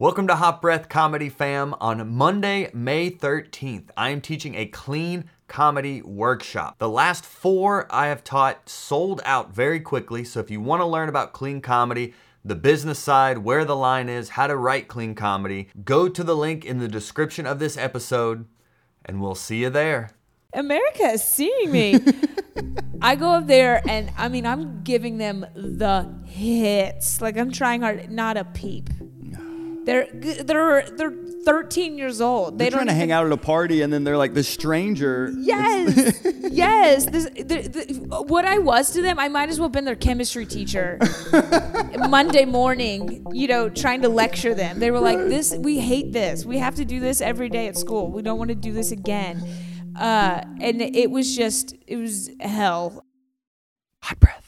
[0.00, 1.74] Welcome to Hot Breath Comedy Fam.
[1.80, 6.78] On Monday, May 13th, I am teaching a clean comedy workshop.
[6.78, 10.86] The last four I have taught sold out very quickly, so if you want to
[10.86, 12.14] learn about clean comedy,
[12.44, 16.36] the business side, where the line is, how to write clean comedy, go to the
[16.36, 18.46] link in the description of this episode,
[19.04, 20.10] and we'll see you there.
[20.52, 21.98] America is seeing me.
[23.02, 27.20] I go up there and I mean I'm giving them the hits.
[27.20, 28.90] Like I'm trying hard, not a peep.
[29.88, 31.14] They're they're they're
[31.46, 32.58] 13 years old.
[32.58, 34.34] They're They trying to don't hang even- out at a party, and then they're like,
[34.34, 36.20] "The stranger." Yes,
[36.50, 37.06] yes.
[37.06, 37.42] This, the,
[37.74, 40.98] the, what I was to them, I might as well have been their chemistry teacher.
[42.10, 44.78] Monday morning, you know, trying to lecture them.
[44.78, 46.44] They were like, "This, we hate this.
[46.44, 48.10] We have to do this every day at school.
[48.12, 49.42] We don't want to do this again."
[49.96, 53.04] Uh, and it was just, it was hell.
[54.02, 54.47] Hot Breath.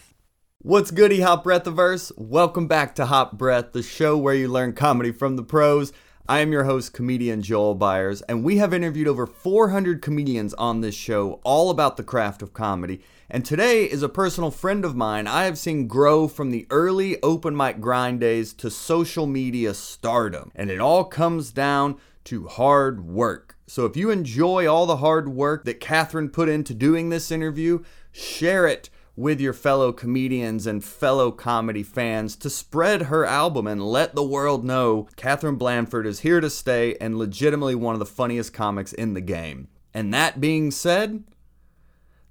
[0.62, 2.12] What's goody, Hot Breathiverse?
[2.18, 5.90] Welcome back to Hot Breath, the show where you learn comedy from the pros.
[6.28, 10.82] I am your host, comedian Joel Byars, and we have interviewed over 400 comedians on
[10.82, 13.00] this show, all about the craft of comedy.
[13.30, 17.18] And today is a personal friend of mine I have seen grow from the early
[17.22, 20.52] open mic grind days to social media stardom.
[20.54, 23.56] And it all comes down to hard work.
[23.66, 27.82] So if you enjoy all the hard work that Catherine put into doing this interview,
[28.12, 33.82] share it with your fellow comedians and fellow comedy fans to spread her album and
[33.82, 38.06] let the world know Catherine Blandford is here to stay and legitimately one of the
[38.06, 39.68] funniest comics in the game.
[39.92, 41.24] And that being said,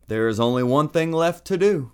[0.07, 1.91] there is only one thing left to do,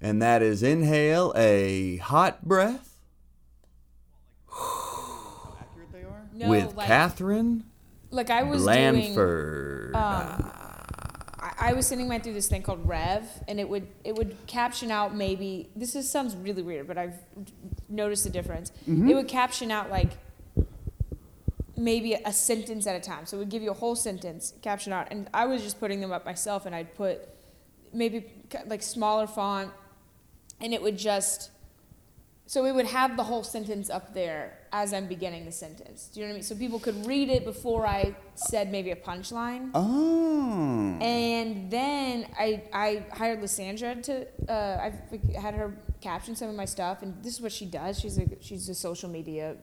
[0.00, 3.00] and that is inhale a hot breath
[6.32, 7.64] No, with like, Catherine
[8.10, 9.14] like I was doing.
[9.14, 9.94] Blandford.
[9.94, 10.52] Um,
[11.60, 14.90] I, was sending mine through this thing called Rev, and it would it would caption
[14.90, 17.18] out maybe this is sounds really weird, but I've
[17.88, 18.70] noticed the difference.
[18.88, 19.10] Mm-hmm.
[19.10, 20.12] It would caption out like
[21.76, 24.92] maybe a sentence at a time, so it would give you a whole sentence caption
[24.92, 27.28] out, and I was just putting them up myself, and I'd put
[27.92, 28.24] maybe
[28.66, 29.70] like smaller font,
[30.60, 31.50] and it would just
[32.50, 36.10] so it would have the whole sentence up there as I'm beginning the sentence.
[36.12, 36.42] Do you know what I mean?
[36.42, 39.70] So people could read it before I said maybe a punchline.
[39.72, 40.98] Oh.
[41.00, 46.64] And then I, I hired Lysandra to uh, I've had her caption some of my
[46.64, 48.00] stuff, and this is what she does.
[48.00, 49.54] She's a she's a social media,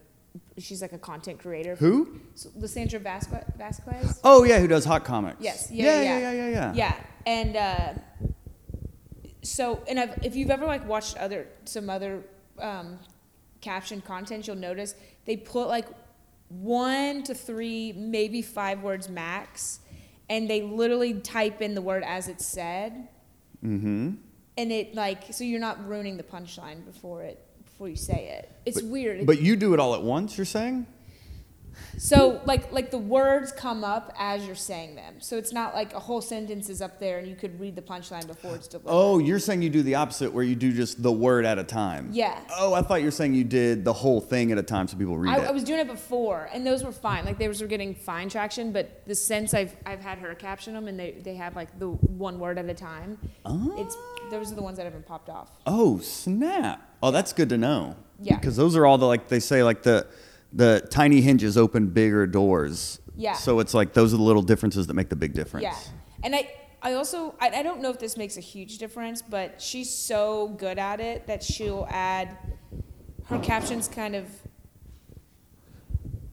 [0.57, 1.75] she's like a content creator.
[1.75, 2.21] Who?
[2.35, 3.43] So, Lysandra Vasquez.
[3.57, 4.21] Vasquez.
[4.23, 5.41] Oh yeah, who does hot comics?
[5.41, 5.69] Yes.
[5.69, 6.01] Yeah, Yeah.
[6.03, 6.73] yeah, yeah, yeah, yeah.
[6.73, 6.95] Yeah,
[7.25, 7.93] and uh,
[9.41, 12.23] so and I've, if you've ever like watched other some other
[12.59, 12.99] um,
[13.61, 14.95] caption content, you'll notice
[15.25, 15.87] they put like
[16.49, 19.79] one to three, maybe five words max,
[20.29, 23.07] and they literally type in the word as it's said,
[23.65, 24.11] Mm-hmm.
[24.57, 28.51] and it like so you're not ruining the punchline before it before you say it.
[28.65, 29.25] It's weird.
[29.25, 30.37] But you do it all at once.
[30.37, 30.85] You're saying?
[31.97, 35.15] So like like the words come up as you're saying them.
[35.19, 37.81] So it's not like a whole sentence is up there and you could read the
[37.81, 38.89] punchline before it's delivered.
[38.89, 41.63] Oh, you're saying you do the opposite, where you do just the word at a
[41.63, 42.09] time.
[42.11, 42.39] Yeah.
[42.57, 44.97] Oh, I thought you were saying you did the whole thing at a time so
[44.97, 45.47] people read I, it.
[45.47, 47.25] I was doing it before, and those were fine.
[47.25, 48.71] Like those were getting fine traction.
[48.71, 51.89] But the sense I've I've had her caption them, and they, they have like the
[51.89, 53.17] one word at a time.
[53.45, 53.73] Oh.
[53.77, 53.97] It's
[54.29, 55.49] those are the ones that haven't popped off.
[55.65, 56.81] Oh snap!
[57.01, 57.95] Oh, that's good to know.
[58.19, 58.35] Yeah.
[58.35, 60.07] Because those are all the like they say like the
[60.57, 62.99] the tiny hinges open bigger doors.
[63.15, 63.33] Yeah.
[63.33, 65.63] So it's like those are the little differences that make the big difference.
[65.63, 65.77] Yeah,
[66.23, 66.51] and I
[66.81, 70.49] I also I, I don't know if this makes a huge difference, but she's so
[70.49, 72.37] good at it that she'll add
[73.25, 74.27] her captions kind of.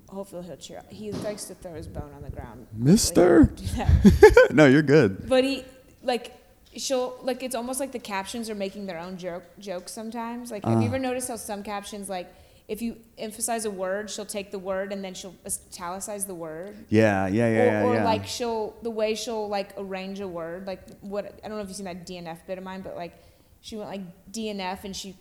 [0.09, 0.79] Hopefully he'll cheer.
[0.79, 0.93] up.
[0.93, 2.67] He likes to throw his bone on the ground.
[2.73, 3.53] Mister.
[4.51, 5.29] No, you're good.
[5.29, 5.65] But he
[6.03, 6.33] like
[6.77, 10.51] she'll like it's almost like the captions are making their own joke jokes sometimes.
[10.51, 10.91] Like have you uh.
[10.91, 12.33] ever noticed how some captions like
[12.67, 16.75] if you emphasize a word, she'll take the word and then she'll italicize the word.
[16.89, 18.01] Yeah, yeah, yeah, or, yeah.
[18.01, 21.63] or like she'll the way she'll like arrange a word like what I don't know
[21.63, 23.13] if you've seen that DNF bit of mine, but like
[23.61, 24.03] she went like
[24.33, 25.15] DNF and she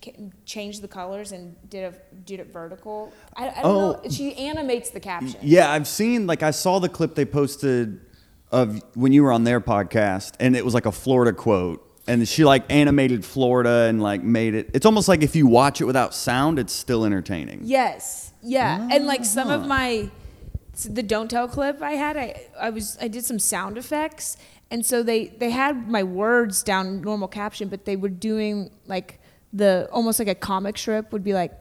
[0.46, 3.12] changed the colors and did a did it vertical.
[3.36, 3.92] I, I don't Oh.
[4.04, 4.10] know.
[4.10, 5.40] She animates the caption.
[5.42, 8.00] Yeah, I've seen like I saw the clip they posted
[8.52, 12.28] of when you were on their podcast, and it was like a Florida quote, and
[12.28, 14.70] she like animated Florida and like made it.
[14.74, 17.62] It's almost like if you watch it without sound, it's still entertaining.
[17.64, 18.34] Yes.
[18.42, 18.88] Yeah.
[18.92, 19.56] And like some Ah.
[19.56, 20.10] of my
[20.90, 24.38] the don't tell clip I had, I I was I did some sound effects,
[24.72, 29.20] and so they they had my words down normal caption, but they were doing like
[29.54, 31.52] the almost like a comic strip would be like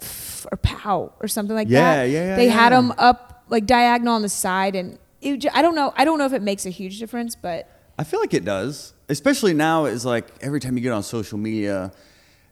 [0.50, 2.04] or pow or something like Yeah, that.
[2.10, 5.74] yeah, yeah, They had them up like diagonal on the side, and it, I don't
[5.74, 7.68] know I don't know if it makes a huge difference, but
[8.02, 9.84] I feel like it does, especially now.
[9.84, 11.92] Is like every time you get on social media,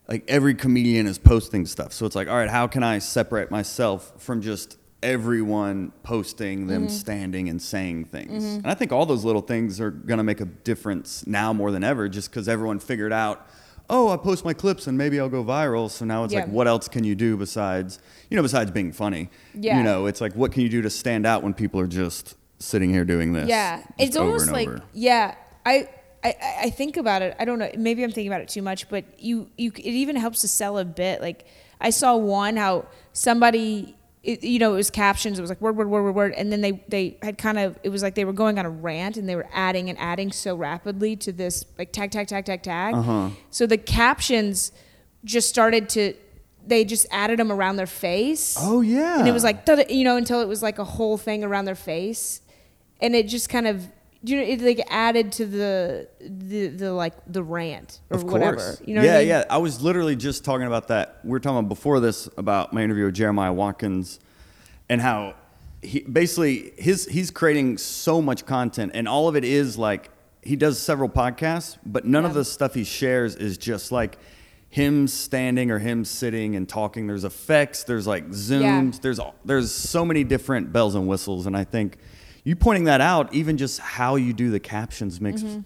[0.06, 1.92] like every comedian is posting stuff.
[1.92, 6.82] So it's like, all right, how can I separate myself from just everyone posting them
[6.82, 6.92] Mm-hmm.
[6.94, 8.44] standing and saying things?
[8.44, 11.72] And I think all those little things are going to make a difference now more
[11.72, 13.44] than ever just because everyone figured out,
[13.88, 15.90] oh, I post my clips and maybe I'll go viral.
[15.90, 17.98] So now it's like, what else can you do besides,
[18.30, 19.30] you know, besides being funny?
[19.52, 19.78] Yeah.
[19.78, 22.36] You know, it's like, what can you do to stand out when people are just
[22.60, 23.48] sitting here doing this?
[23.48, 24.82] Yeah, it's over almost and like over?
[24.92, 25.34] yeah.
[25.66, 25.88] I,
[26.22, 27.34] I I think about it.
[27.38, 27.70] I don't know.
[27.76, 30.78] Maybe I'm thinking about it too much, but you you it even helps to sell
[30.78, 31.20] a bit.
[31.20, 31.46] Like
[31.80, 33.96] I saw one how somebody.
[34.22, 35.38] It, you know, it was captions.
[35.38, 37.78] It was like word, word, word, word, word, and then they they had kind of.
[37.82, 40.30] It was like they were going on a rant, and they were adding and adding
[40.30, 42.94] so rapidly to this like tag, tag, tag, tag, tag.
[42.94, 43.30] Uh-huh.
[43.48, 44.72] So the captions
[45.24, 46.12] just started to.
[46.66, 48.56] They just added them around their face.
[48.60, 49.20] Oh, yeah.
[49.20, 51.74] And it was like, you know, until it was like a whole thing around their
[51.74, 52.42] face,
[53.02, 53.86] and it just kind of,
[54.22, 58.76] you know, it like added to the the, the like the rant or of whatever.
[58.84, 59.02] You know?
[59.02, 59.28] yeah, what I mean?
[59.28, 59.44] yeah.
[59.50, 61.20] I was literally just talking about that.
[61.24, 64.20] We were talking about before this about my interview with Jeremiah Watkins
[64.88, 65.34] and how
[65.82, 70.10] he basically his he's creating so much content and all of it is like
[70.42, 74.18] he does several podcasts, but none of the stuff he shares is just like
[74.70, 77.06] him standing or him sitting and talking.
[77.06, 81.64] There's effects, there's like zooms, there's there's so many different bells and whistles and I
[81.64, 81.98] think
[82.44, 85.60] you pointing that out, even just how you do the captions makes Mm-hmm.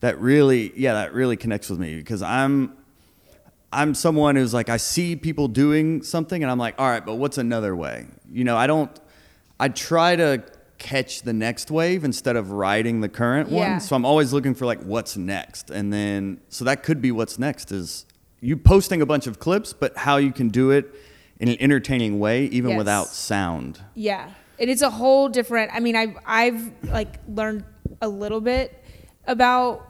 [0.00, 2.72] that really yeah, that really connects with me because I'm
[3.72, 7.16] I'm someone who's like I see people doing something and I'm like, all right, but
[7.16, 8.06] what's another way?
[8.30, 8.90] You know, I don't
[9.60, 10.42] I try to
[10.78, 13.72] catch the next wave instead of riding the current Yeah.
[13.72, 13.80] one.
[13.80, 15.70] So I'm always looking for like what's next.
[15.70, 18.06] And then so that could be what's next is
[18.40, 20.94] you posting a bunch of clips, but how you can do it
[21.40, 22.78] in an entertaining way even Yes.
[22.78, 23.80] without sound.
[23.94, 25.72] Yeah, and it's a whole different.
[25.74, 27.64] I mean, I've I've like learned
[28.00, 28.82] a little bit
[29.26, 29.86] about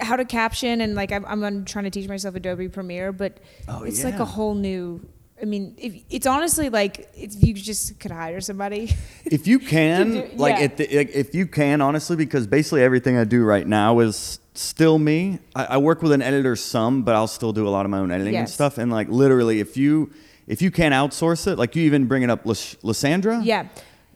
[0.00, 3.38] how to caption and like I'm, I'm trying to teach myself Adobe Premiere, but
[3.68, 5.06] Oh, it's like a whole new.
[5.40, 8.94] I mean, if, it's honestly like if you just could hire somebody.
[9.24, 10.64] if you can do- like yeah.
[10.64, 14.38] if, the, like, if you can honestly because basically everything i do right now is
[14.54, 17.86] still me I, I work with an editor some but i'll still do a lot
[17.86, 20.12] of my own editing and stuff and like literally if you
[20.50, 23.68] if you can't outsource it like you even bring it up Lis- lysandra yeah,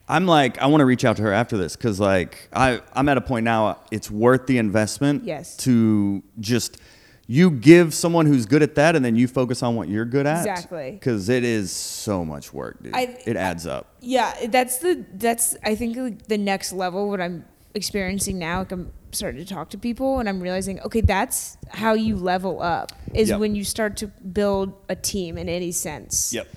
[0.09, 3.09] i'm like i want to reach out to her after this because like I, i'm
[3.09, 5.57] at a point now it's worth the investment Yes.
[5.59, 6.79] to just
[7.27, 10.27] you give someone who's good at that and then you focus on what you're good
[10.27, 10.91] at Exactly.
[10.91, 14.35] because it is so much work dude I- it adds up yeah.
[14.49, 17.09] That's the that's I think like, the next level.
[17.09, 21.01] What I'm experiencing now, like I'm starting to talk to people and I'm realizing, okay,
[21.01, 22.93] that's how you level up.
[23.15, 23.41] Is Yep.
[23.41, 26.33] when you start to build a team in any sense.
[26.33, 26.49] Yep.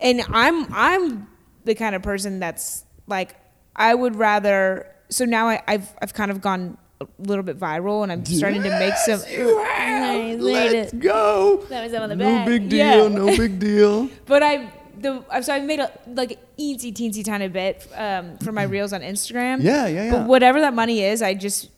[0.00, 1.26] and I'm I'm
[1.64, 3.36] the kind of person that's like
[3.76, 4.86] I would rather.
[5.08, 8.62] So now I, I've I've kind of gone a little bit viral, and I'm starting
[8.62, 9.20] to make some.
[9.20, 11.00] Nice, made Let's it.
[11.00, 11.64] go.
[11.68, 12.46] That was on the no back.
[12.46, 12.78] big deal.
[12.78, 13.08] Yeah.
[13.08, 14.08] No big deal.
[14.26, 18.62] But I the so I made a like eensy teensy tiny bit um, for my
[18.64, 19.62] reels on Instagram.
[19.62, 20.10] Yeah, yeah, yeah.
[20.12, 21.70] But whatever that money is, I just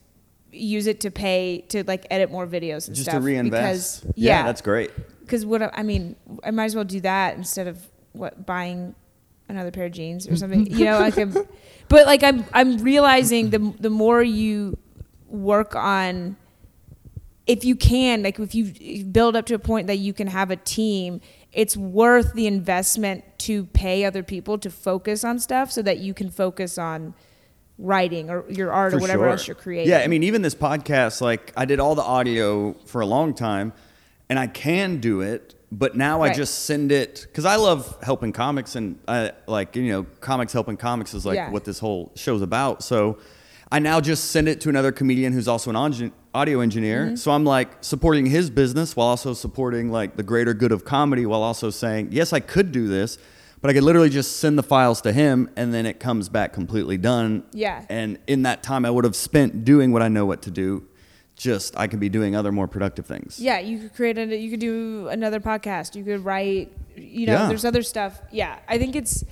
[0.54, 3.14] use it to pay to like edit more videos and Just stuff.
[3.14, 4.02] to reinvest.
[4.02, 4.90] Because yeah, yeah, that's great.
[5.20, 8.94] because what I, mean, I might as well do that instead of what buying
[9.48, 10.66] another pair of jeans or something.
[10.66, 11.32] you know, like I'm,
[11.88, 14.78] but like I'm I'm realizing the the more you
[15.28, 16.36] work on,
[17.46, 20.50] if you can, like if you build up to a point that you can have
[20.50, 21.20] a team,
[21.52, 26.14] it's worth the investment to pay other people to focus on stuff so that you
[26.14, 27.14] can focus on
[27.78, 29.30] writing or your art or whatever sure.
[29.30, 29.90] else you're creating.
[29.90, 33.34] Yeah, I mean, even this podcast, like I did all the audio for a long
[33.34, 33.72] time,
[34.28, 38.32] and I can do it, but now I just send it because I love helping
[38.32, 41.50] comics, and I like you know, comics helping comics is like Yeah.
[41.50, 42.82] what this whole show's about.
[42.82, 43.18] So
[43.72, 47.06] I now just send it to another comedian who's also an audio audio engineer.
[47.06, 47.16] Mm-hmm.
[47.16, 51.26] So I'm like supporting his business while also supporting like the greater good of comedy,
[51.26, 53.18] while also saying, yes, I could do this.
[53.64, 56.52] But I could literally just send the files to him and then it comes back
[56.52, 57.44] completely done.
[57.54, 57.86] Yeah.
[57.88, 60.86] And in that time I would have spent doing what I know what to do.
[61.34, 63.40] Just I could be doing other more productive things.
[63.40, 65.94] Yeah, you could create a, you could do another podcast.
[65.96, 67.48] You could write, you know, Yeah.
[67.48, 68.20] there's other stuff.
[68.30, 69.24] Yeah, I think it's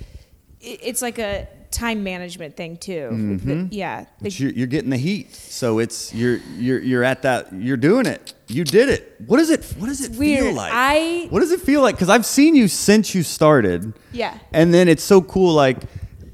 [0.61, 3.09] it's like a time management thing too.
[3.11, 3.67] Mm-hmm.
[3.71, 7.51] Yeah, But you're, you're getting the heat, so it's you're you're you're at that.
[7.51, 8.33] You're doing it.
[8.47, 9.15] You did it.
[9.25, 9.65] What is it?
[9.77, 10.71] What does it It's feel like?
[10.73, 11.95] I- What does it feel like?
[11.95, 13.93] Because I've seen you since you started.
[14.11, 14.37] Yeah.
[14.53, 15.53] And then it's so cool.
[15.53, 15.77] Like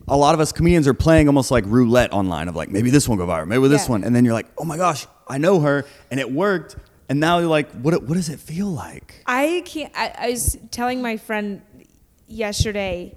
[0.07, 3.07] a lot of us comedians are playing almost like roulette online of like maybe this
[3.07, 3.91] one go viral, maybe this Yeah.
[3.91, 6.75] one, and then you're like, oh my gosh, I know her, and it worked.
[7.09, 7.93] And now you're like, what?
[8.03, 9.23] What does it feel like?
[9.25, 9.91] I can't.
[9.95, 11.61] I, I was telling my friend
[12.27, 13.15] yesterday.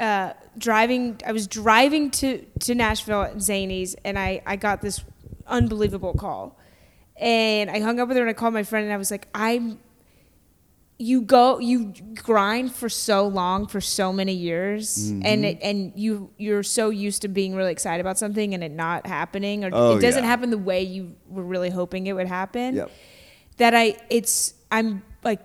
[0.00, 5.04] Uh, driving, I was driving to to Nashville at Zany's, and I I got this
[5.46, 6.58] unbelievable call,
[7.16, 9.28] and I hung up with her and I called my friend and I was like,
[9.34, 9.78] I'm.
[11.02, 15.22] You go, you grind for so long, for so many years, Mm-hmm.
[15.24, 18.70] and it, and you you're so used to being really excited about something and it
[18.70, 20.28] not happening, or Oh, it doesn't yeah.
[20.28, 22.76] happen the way you were really hoping it would happen.
[22.76, 22.90] Yep.
[23.56, 25.40] That I, it's I'm like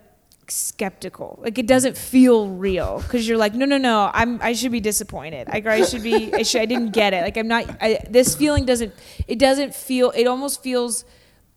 [0.51, 1.39] skeptical.
[1.41, 4.09] Like it doesn't feel real because you're like, no, no, no.
[4.13, 5.47] I'm I should be disappointed.
[5.47, 6.33] Like I should be.
[6.33, 7.21] I, should, I didn't get it.
[7.21, 7.65] Like I'm not.
[7.81, 8.93] I, this feeling doesn't.
[9.27, 10.11] It doesn't feel.
[10.11, 11.05] It almost feels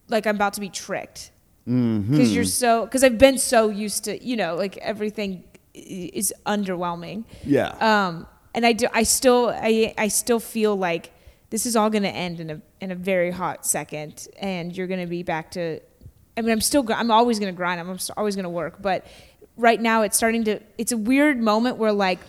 [0.08, 1.30] like I'm about to be tricked
[1.64, 2.84] because you're so.
[2.84, 7.24] Because I've been so used to you know like everything is underwhelming.
[7.44, 7.68] Yeah.
[7.80, 8.86] Um, and I do.
[8.92, 9.50] I still.
[9.54, 9.94] I.
[9.98, 11.12] I still feel like
[11.50, 14.86] this is all going to end in a in a very hot second, and you're
[14.86, 15.80] going to be back to.
[16.38, 16.86] I mean, I'm still.
[16.92, 17.80] I'm always going to grind.
[17.80, 18.80] I'm always going to work.
[18.80, 19.04] But
[19.56, 20.60] right now, it's starting to.
[20.78, 22.20] It's a weird moment where like.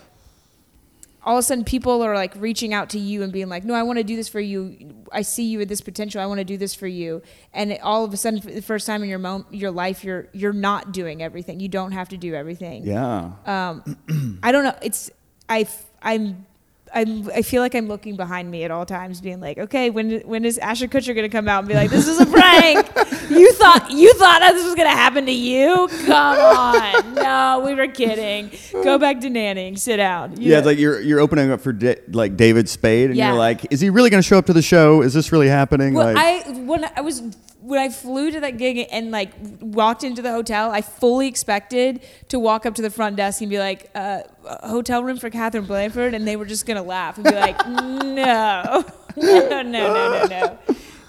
[1.22, 3.74] All of a sudden, people are like reaching out to you and being like, "No,
[3.74, 5.04] I want to do this for you.
[5.12, 6.18] I see you with this potential.
[6.18, 7.20] I want to do this for you."
[7.52, 10.02] And it, all of a sudden, for the first time in your mo- your life,
[10.02, 11.60] you're you're not doing everything.
[11.60, 12.84] You don't have to do everything.
[12.86, 13.32] yeah.
[13.44, 14.74] Um, I don't know.
[14.82, 15.10] It's
[15.46, 15.68] I
[16.02, 16.46] I'm.
[16.94, 20.20] I'm, I feel like I'm looking behind me at all times, being like, "Okay, when
[20.20, 22.86] when is Ashton Kutcher gonna come out and be like, this is a prank?
[23.30, 25.88] you thought you thought this was gonna happen to you?
[26.06, 28.50] Come on, no, we were kidding.
[28.72, 29.78] Go back to nannying.
[29.78, 30.40] Sit down.
[30.40, 30.58] You yeah, know?
[30.58, 33.28] it's like you're you're opening up for da- like David Spade, and Yeah.
[33.30, 35.02] you're like, is he really going to show up to the show?
[35.02, 35.94] Is this really happening?
[35.94, 37.22] Well, like, I when I was
[37.70, 42.00] when I flew to that gig and like walked into the hotel, I fully expected
[42.28, 44.22] to walk up to the front desk and be like, uh,
[44.64, 47.94] "Hotel room for Catherine Blandford," and they were just gonna laugh and be like, "No,
[48.02, 48.84] no,
[49.16, 50.58] no, no, no, no."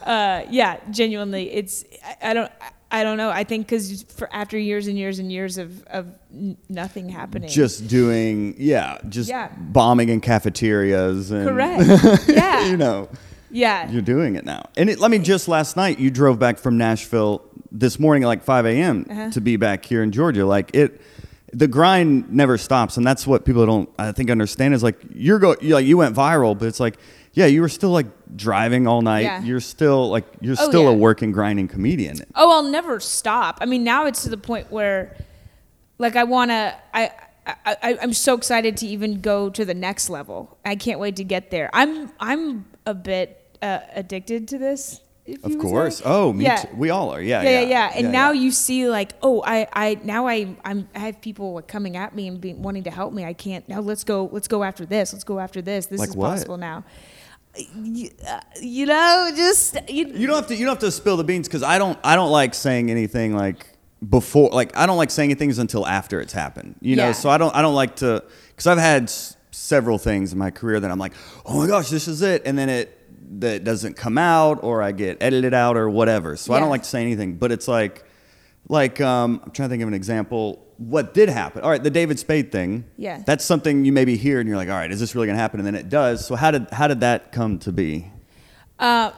[0.05, 2.51] Uh, yeah, genuinely, it's I, I don't.
[2.93, 3.29] I don't know.
[3.29, 6.13] I think because for after years and years and years of, of
[6.69, 9.47] nothing happening, just doing, yeah, just Yeah.
[9.57, 12.27] bombing in cafeterias and correct.
[12.27, 13.07] Yeah, you know,
[13.51, 13.89] yeah.
[13.89, 14.69] you're doing it now.
[14.77, 18.27] And it, let me just last night, you drove back from Nashville this morning at
[18.27, 19.05] like 5 a.m.
[19.09, 19.31] Uh-huh.
[19.31, 20.45] to be back here in Georgia.
[20.45, 21.01] Like it,
[21.53, 24.73] the grind never stops, and that's what people don't, I think, understand.
[24.73, 26.97] Is like you're go, you like you went viral, but it's like,
[27.33, 29.23] yeah, you were still like driving all night.
[29.23, 29.43] Yeah.
[29.43, 32.19] You're still like you're Oh, still a working grinding comedian.
[32.35, 33.57] Oh, I'll never stop.
[33.61, 35.17] I mean, now it's to the point where,
[35.97, 36.75] like, I want to.
[36.93, 37.11] I,
[37.45, 40.57] I, I I'm so excited to even go to the next level.
[40.63, 41.69] I can't wait to get there.
[41.73, 45.01] I'm I'm a bit uh, addicted to this.
[45.25, 45.97] if Of course.
[45.97, 46.03] say.
[46.05, 46.57] Oh, me Yeah.
[46.57, 46.69] too.
[46.75, 47.21] We all are.
[47.21, 47.43] Yeah.
[47.43, 47.91] Yeah, yeah, yeah.
[47.95, 51.61] And Yeah, now you see, like, oh, I, I, now I, I'm, I have people
[51.67, 53.23] coming at me and be, wanting to help me.
[53.23, 53.79] I can't now.
[53.81, 54.29] Let's go.
[54.31, 55.13] Let's go after this.
[55.13, 55.85] Let's go after this.
[55.85, 56.29] This Like is what?
[56.31, 56.83] possible now.
[57.83, 60.55] You, uh, you know, just you, You don't have to.
[60.55, 61.99] You don't have to spill the beans because I don't.
[62.03, 63.65] I don't like saying anything like
[64.07, 64.49] before.
[64.51, 66.75] Like I don't like saying things until after it's happened.
[66.81, 67.11] You know.
[67.11, 67.53] So I don't.
[67.53, 70.97] I don't like to because I've had s- several things in my career that I'm
[70.97, 71.11] like,
[71.45, 72.97] oh my gosh, this is it, and then it
[73.39, 76.35] that doesn't come out or I get edited out or whatever.
[76.35, 77.35] So I don't like to say anything.
[77.37, 78.03] But it's like,
[78.67, 80.65] like um, I'm trying to think of an example.
[80.77, 81.63] What did happen?
[81.63, 82.85] All right, the David Spade thing.
[82.97, 83.23] Yeah.
[83.25, 85.41] That's something you maybe hear and you're like, all right, is this really going to
[85.41, 85.59] happen?
[85.59, 86.25] And then it does.
[86.25, 88.11] So how did how did that come to be?
[88.79, 89.11] Uh,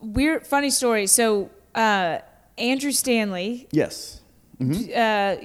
[0.00, 1.06] weird, funny story.
[1.06, 2.18] So uh,
[2.58, 4.17] Andrew Stanley, Yes.
[4.60, 5.36] Uh,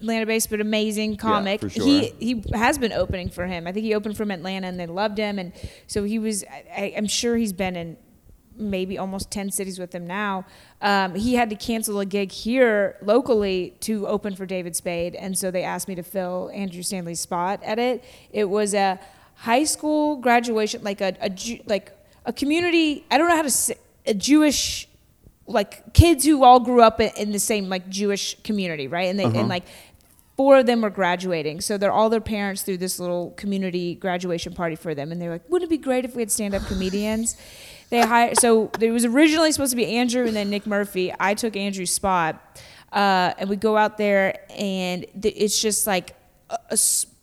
[0.00, 1.60] Atlanta based but amazing comic.
[1.60, 1.84] for sure.
[1.84, 3.66] He he has been opening for him.
[3.66, 5.52] I think he opened from Atlanta and they loved him, and
[5.86, 6.44] so he was.
[6.74, 7.96] I, I'm sure he's been in
[8.56, 10.44] maybe almost 10 cities with him now.
[10.80, 15.36] Um, he had to cancel a gig here locally to open for David Spade, and
[15.36, 18.04] so they asked me to fill Andrew Stanley's spot at it.
[18.30, 18.98] It was a
[19.36, 21.92] high school graduation, like a, a like
[22.24, 23.04] a community.
[23.10, 23.74] I don't know how to say
[24.06, 24.88] a Jewish
[25.46, 29.08] like kids who all grew up in, in the same like Jewish community, right?
[29.08, 29.64] And they and like
[30.36, 34.54] four of them were graduating, so they're all their parents through this little community graduation
[34.54, 37.36] party for them, and they're like, "Wouldn't it be great if we had stand-up comedians?"
[37.90, 41.12] They hired so there was originally supposed to be Andrew and then Nick Murphy.
[41.20, 42.40] I took Andrew's spot,
[42.92, 46.16] uh, and we go out there, and th- it's just like
[46.48, 46.76] a, a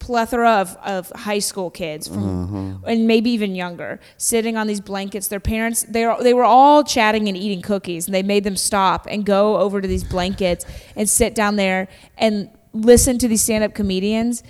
[0.09, 2.91] plethora of, of high school kids from uh-huh.
[2.91, 6.83] and maybe even younger sitting on these blankets their parents they are they were all
[6.83, 10.65] chatting and eating cookies and they made them stop and go over to these blankets
[10.95, 11.87] and sit down there
[12.17, 14.41] and listen to these stand-up comedians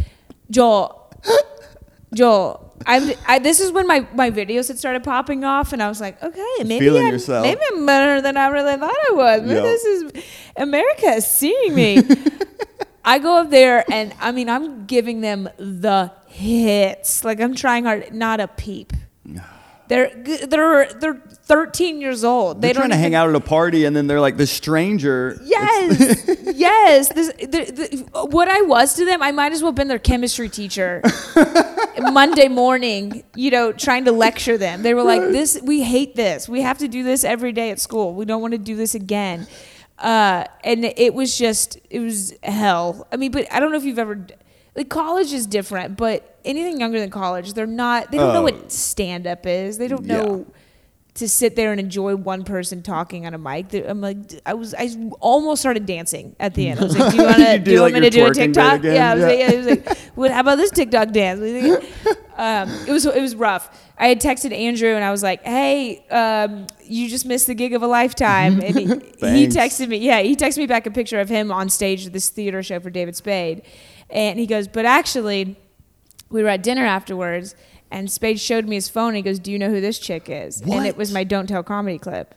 [0.49, 1.11] joel
[2.13, 5.89] joel I, I this is when my, my videos had started popping off and I
[5.89, 7.43] was like, okay, maybe Feeling I'm, yourself.
[7.43, 9.41] maybe I'm better than I really thought I was.
[9.41, 9.59] Maybe Yeah.
[9.63, 10.23] this is
[10.55, 12.01] America is seeing me.
[13.09, 17.25] I go up there and I mean I'm giving them the hits.
[17.25, 18.93] Like I'm trying hard, not a peep.
[19.87, 22.61] They're they're they're 13 years old.
[22.61, 24.45] They're they trying don't to hang out at a party and then they're like the
[24.45, 25.41] stranger.
[25.43, 26.23] Yes,
[26.53, 27.09] yes.
[27.09, 29.97] This, the, the, what I was to them, I might as well have been their
[29.97, 31.01] chemistry teacher.
[31.99, 34.83] Monday morning, you know, trying to lecture them.
[34.83, 36.47] They were like, "This, we hate this.
[36.47, 38.13] We have to do this every day at school.
[38.13, 39.47] We don't want to do this again."
[40.00, 43.08] Uh, and it was just, it was hell.
[43.12, 44.25] I mean, but I don't know if you've ever,
[44.75, 48.12] like, college is different, but anything younger than college, they're not.
[48.12, 48.44] They don't know Oh.
[48.44, 49.77] what stand up is.
[49.77, 50.22] They don't Yeah.
[50.22, 50.46] know
[51.19, 53.73] to sit there and enjoy one person talking on a mic.
[53.73, 56.79] I'm like, I was, I almost started dancing at the end.
[56.79, 58.25] I was like, do you want to, do do, you want like, me to do
[58.25, 58.83] a TikTok?
[58.83, 59.27] Yeah, I was Yeah.
[59.29, 61.39] like, yeah, it was like, what, how about this TikTok dance?
[62.38, 63.77] Um, it was, it was rough.
[63.97, 67.73] I had texted Andrew and I was like, hey, um, you just missed the gig
[67.73, 68.61] of a lifetime.
[68.61, 71.69] And he, he texted me, yeah, he texted me back a picture of him on
[71.69, 73.63] stage at this theater show for David Spade.
[74.09, 75.57] And he goes, but actually,
[76.29, 77.55] we were at dinner afterwards,
[77.91, 79.10] and Spade showed me his phone.
[79.10, 81.48] And he goes, "Do you know who this chick is?" And it was my "Don't
[81.48, 82.36] Tell" comedy clip.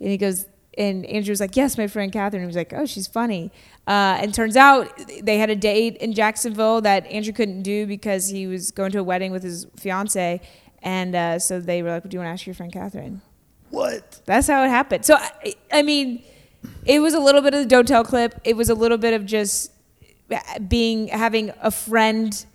[0.00, 0.46] And he goes,
[0.78, 3.50] and Andrew was like, "Yes, my friend Catherine." He was like, "Oh, she's funny."
[3.86, 4.88] Uh, and turns out
[5.22, 8.98] they had a date in Jacksonville that Andrew couldn't do because he was going to
[8.98, 10.40] a wedding with his fiance,
[10.82, 13.20] and uh, so they were like, "Do you want to ask your friend Catherine?"
[13.70, 14.20] What?
[14.24, 15.04] That's how it happened.
[15.04, 16.22] So I, I mean,
[16.86, 18.40] it was a little bit of the don't tell clip.
[18.44, 19.72] It was a little bit of just
[20.68, 22.46] being having a friend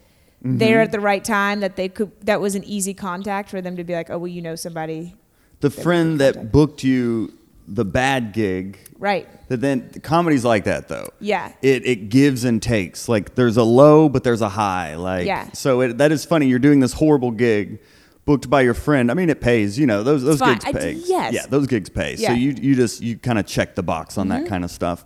[0.44, 3.76] there at the right time that they could that was an easy contact for them
[3.78, 5.16] to be like, oh well, you know somebody,
[5.62, 7.34] The friend that booked you
[7.68, 8.78] the bad gig.
[9.00, 9.26] right?
[9.48, 11.08] That then comedy's like that though.
[11.22, 11.54] Yeah.
[11.62, 13.08] It it gives and takes.
[13.08, 14.96] Like there's a low, but there's a high.
[14.96, 15.50] Like Yeah.
[15.54, 16.48] So it, that is funny.
[16.48, 17.80] You're doing this horrible gig,
[18.26, 19.10] booked by your friend.
[19.10, 19.80] I mean, it pays.
[19.80, 20.92] You know those those gigs I pay.
[21.06, 21.34] yes.
[21.34, 22.18] Yeah, those gigs pay.
[22.18, 24.44] So you you just you kind of check the box on Mm-hmm.
[24.44, 25.06] that kind of stuff.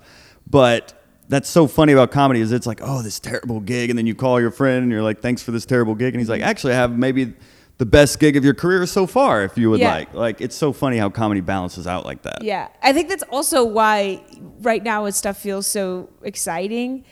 [0.49, 0.96] But
[1.29, 4.15] that's so funny about comedy is it's like oh this terrible gig, and then you
[4.15, 6.49] call your friend and you're like thanks for this terrible gig, and he's like mm-hmm.
[6.49, 7.33] actually I have maybe
[7.77, 9.93] the best gig of your career so far if you would Yeah.
[9.93, 10.13] like.
[10.13, 12.43] Like it's so funny how comedy balances out like that.
[12.43, 14.23] Yeah, I think that's also why
[14.61, 17.05] right now when stuff feels so exciting,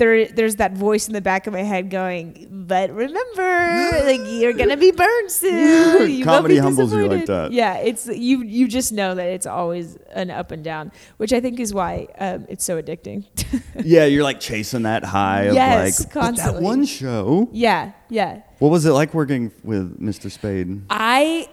[0.00, 4.52] there there's that voice in the back of my head going, "But remember, like you're
[4.54, 7.52] gonna be burned soon." You Comedy humbles you like that.
[7.52, 8.42] Yeah, it's you.
[8.42, 12.08] You just know that it's always an up and down, which I think is why
[12.18, 13.24] um, it's so addicting.
[13.84, 17.48] Yeah, you're like chasing that high of Yes, like "But that one show.
[17.52, 18.42] yeah, yeah.
[18.58, 20.30] What was it like working with Mr.
[20.30, 20.82] Spade?
[20.90, 21.48] I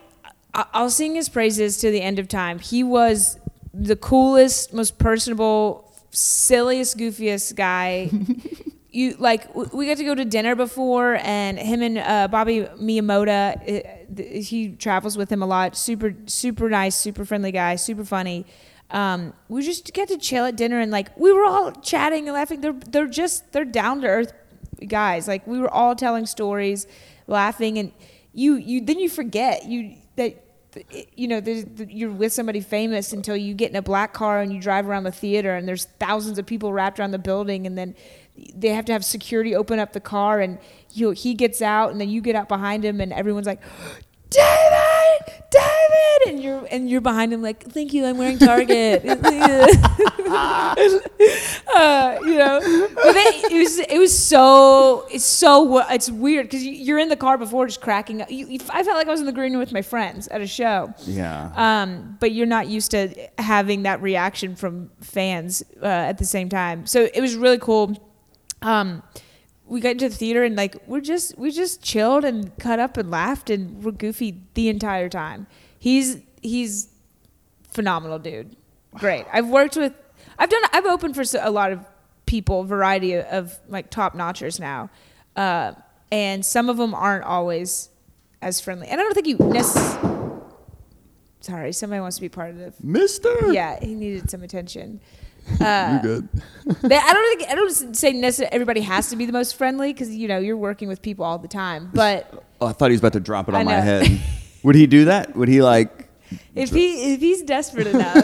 [0.54, 2.60] I- I'll sing his praises to the end of time.
[2.60, 3.38] He was
[3.74, 8.10] the coolest, most personable, silliest, goofiest guy.
[8.92, 13.56] you like we got to go to dinner before, and him and uh, Bobby Miyamoto.
[14.20, 15.76] uh, He travels with him a lot.
[15.76, 18.46] Super, super nice, super friendly guy, super funny.
[18.90, 22.34] Um, we just get to chill at dinner and like we were all chatting and
[22.34, 22.62] laughing.
[22.62, 24.34] They're they're just they're down to earth
[24.88, 25.28] guys.
[25.28, 26.88] Like we were all telling stories,
[27.28, 27.92] laughing, and
[28.34, 30.44] you you then you forget you that
[31.16, 31.42] you know
[31.90, 35.04] you're with somebody famous until you get in a black car and you drive around
[35.04, 37.96] the theater and there's thousands of people wrapped around the building and then
[38.56, 40.60] they have to have security open up the car and
[40.94, 43.62] you he gets out and then you get out behind him and everyone's like
[44.30, 49.04] David David and you're and you're behind him like thank you I'm wearing Target
[50.28, 50.76] uh,
[52.26, 52.60] you know,
[52.96, 57.38] but it was it was so it's so it's weird because you're in the car
[57.38, 58.30] before just cracking up.
[58.32, 60.42] You, you- I felt like I was in the green room with my friends at
[60.42, 60.94] a show.
[61.06, 61.52] Yeah.
[61.56, 66.50] Um, but you're not used to having that reaction from fans uh, at the same
[66.50, 66.86] time.
[66.86, 67.96] So it was really cool.
[68.62, 69.04] Um,
[69.68, 72.98] we got into the theater and like we're just we just chilled and cut up
[72.98, 75.48] and laughed and we're goofy the entire time.
[75.78, 76.90] He's he's
[77.72, 78.56] phenomenal dude.
[78.96, 79.26] Great.
[79.32, 79.94] I've worked with
[80.40, 81.86] I've done I've opened for a lot of
[82.26, 84.90] people, variety of, of like top notchers now.
[85.36, 85.74] Uh,
[86.12, 87.90] and some of them aren't always
[88.42, 88.88] as friendly.
[88.88, 90.18] And I don't think you necessarily
[91.40, 93.54] Sorry, somebody wants to be part of the Mister.
[93.54, 95.00] yeah, he needed some attention.
[95.62, 96.30] Uh, You good?
[96.82, 99.94] but I don't think I don't say necessarily everybody has to be the most friendly
[99.94, 101.90] because you know you're working with people all the time.
[101.94, 104.20] But Oh, I thought he was about to drop it on my head.
[104.64, 105.36] Would he do that?
[105.36, 106.10] Would he like?
[106.56, 108.16] if he if he's desperate enough,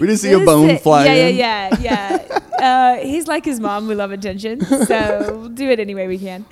[0.00, 1.36] We didn't see a bone fly Yeah, in.
[1.36, 2.26] yeah, yeah,
[2.58, 2.98] yeah.
[2.98, 3.86] Uh, he's like his mom.
[3.88, 6.44] We love attention, so we'll do it any way we can.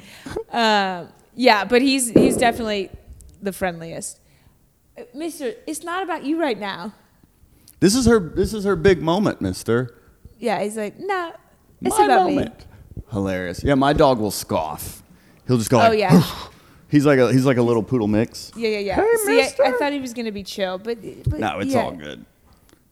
[0.52, 2.90] Uh, yeah, but he's he's definitely
[3.42, 4.20] the friendliest.
[4.98, 6.92] Uh, Mister, it's not about you right now.
[7.80, 8.20] This is her.
[8.20, 9.96] This is her big moment, Mister.
[10.38, 11.32] Yeah, he's like, no,
[11.82, 12.58] it's My about moment.
[12.96, 13.02] me.
[13.10, 13.62] Hilarious.
[13.64, 15.02] Yeah, my dog will scoff.
[15.46, 15.78] He'll just go.
[15.80, 16.22] Oh like, yeah.
[16.88, 18.50] He's like a he's like a little poodle mix.
[18.56, 18.94] Yeah, yeah, yeah.
[18.96, 21.82] Hey, See, I, I thought he was gonna be chill, but, but No, it's yeah.
[21.82, 22.24] all good.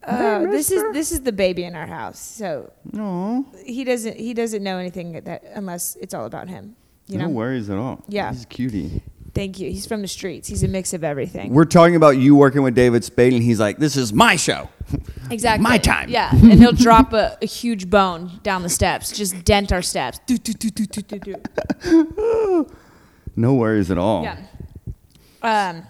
[0.01, 4.33] Uh, this is this is the baby in our house, so No, he doesn't he
[4.33, 6.75] doesn't know anything that unless it's all about him.
[7.07, 7.31] You no know.
[7.31, 8.03] worries at all.
[8.07, 8.31] Yeah.
[8.31, 9.01] he's a cutie.
[9.33, 9.69] Thank you.
[9.69, 10.47] He's from the streets.
[10.47, 11.53] He's a mix of everything.
[11.53, 14.69] We're talking about you working with David Spade, and he's like, "This is my show."
[15.31, 15.63] exactly.
[15.63, 16.09] my time.
[16.09, 20.19] Yeah, and he'll drop a, a huge bone down the steps, just dent our steps.
[20.25, 21.35] Do, do, do.
[23.35, 24.23] No worries at all.
[24.23, 24.37] Yeah.
[25.41, 25.83] Um,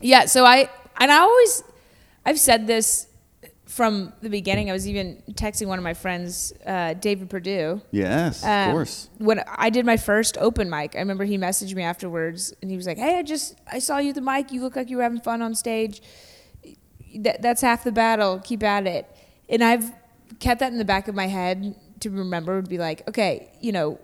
[0.00, 0.24] yeah.
[0.24, 1.62] So I and I always
[2.26, 3.06] I've said this
[3.74, 4.70] from the beginning.
[4.70, 7.80] I was even texting one of my friends, uh, David Perdue.
[7.90, 9.08] Yes, of Um, course.
[9.18, 12.76] When I did my first open mic, I remember he messaged me afterwards, and he
[12.76, 14.52] was like, "Hey, I just I saw you at the mic.
[14.52, 16.00] You look like you were having fun on stage.
[17.16, 18.38] That, that's half the battle.
[18.44, 19.06] Keep at it."
[19.48, 19.90] And I've
[20.38, 22.54] kept that in the back of my head to remember.
[22.56, 23.98] Would be like, okay, you know,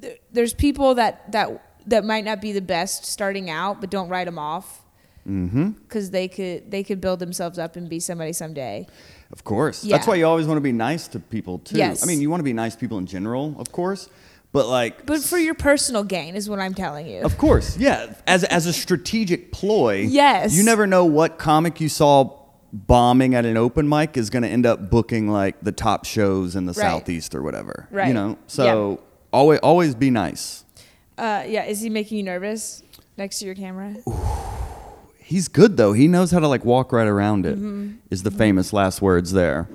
[0.00, 4.08] there, there's people that that that might not be the best starting out, but don't
[4.08, 4.82] write them off
[5.28, 5.70] Mm-hmm.
[5.70, 8.86] because they could they could build themselves up and be somebody someday.
[9.30, 9.84] Of course.
[9.84, 9.96] Yeah.
[9.96, 11.76] That's why you always want to be nice to people too.
[11.76, 12.02] Yes.
[12.02, 14.08] I mean, you want to be nice to people in general, of course.
[14.52, 17.20] But like But for your personal gain is what I'm telling you.
[17.20, 18.14] Of course, yeah.
[18.26, 20.06] As as a strategic ploy.
[20.08, 20.54] Yes.
[20.56, 22.34] You never know what comic you saw
[22.72, 26.54] bombing at an open mic is going to end up booking like the top shows
[26.56, 26.90] in the Right.
[26.90, 27.86] southeast or whatever.
[27.90, 28.08] Right.
[28.08, 28.38] You know.
[28.46, 30.64] So always always be nice.
[31.18, 32.82] Uh, yeah, is he making you nervous
[33.18, 33.94] next to your camera?
[35.28, 35.92] He's good though.
[35.92, 37.52] He knows how to like walk right around it.
[37.52, 38.16] Is Mm-hmm.
[38.24, 39.68] the famous last words there.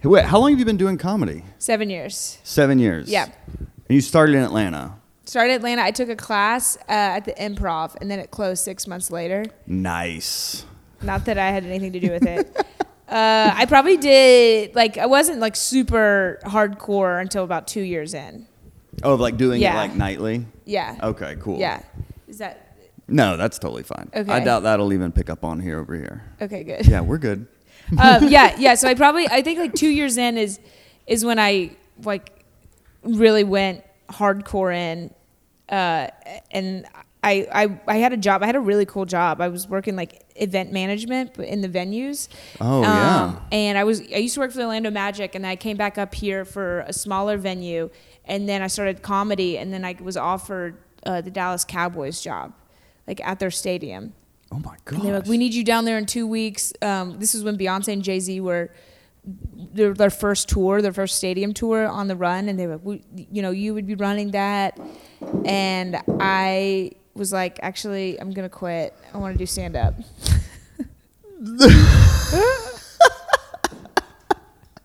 [0.00, 1.44] Hey, Wait, how long have you been doing comedy?
[1.58, 2.38] Seven years.
[2.42, 3.08] Seven years.
[3.08, 3.26] Yeah.
[3.56, 4.94] And you started in Atlanta.
[5.26, 5.82] Started Atlanta.
[5.82, 9.44] I took a class uh, at the Improv, and then it closed six months later.
[9.66, 10.66] Nice.
[11.02, 12.56] Not that I had anything to do with it.
[13.08, 18.48] uh, I probably did like I wasn't like super hardcore until about two years in.
[19.04, 19.74] Oh, like doing Yeah.
[19.74, 20.46] it like nightly.
[20.64, 20.98] Yeah.
[21.00, 21.60] Okay, cool.
[21.60, 21.80] Yeah.
[23.08, 24.10] No, that's totally fine.
[24.14, 26.24] I doubt that'll even pick up on here over here.
[26.40, 26.64] okay?
[26.64, 26.86] Good.
[26.86, 27.46] Yeah, we're good.
[28.02, 28.74] um, yeah, yeah.
[28.76, 30.58] So I probably I think like two years in is
[31.06, 32.44] is when I like
[33.02, 35.12] really went hardcore in,
[35.68, 36.08] uh,
[36.50, 36.86] and
[37.22, 38.42] I, I I had a job.
[38.42, 39.42] I had a really cool job.
[39.42, 42.28] I was working like event management in the venues.
[42.60, 43.24] Oh, yeah.
[43.24, 45.76] Um, And I was I used to work for the Orlando Magic, and I came
[45.76, 47.90] back up here for a smaller venue,
[48.24, 52.54] and then I started comedy, and then I was offered uh, the Dallas Cowboys job,
[53.06, 54.14] like at their stadium.
[54.52, 55.02] Oh my god.
[55.02, 56.72] They're like, we need you down there in two weeks.
[56.80, 58.70] Um, this is when Beyonce and Jay Z were
[59.24, 63.02] their, their first tour, their first stadium tour on the run, and they were, we,
[63.14, 64.78] you know, you would be running that,
[65.44, 68.94] and I was like, actually, I'm gonna quit.
[69.12, 69.94] I want to do stand up.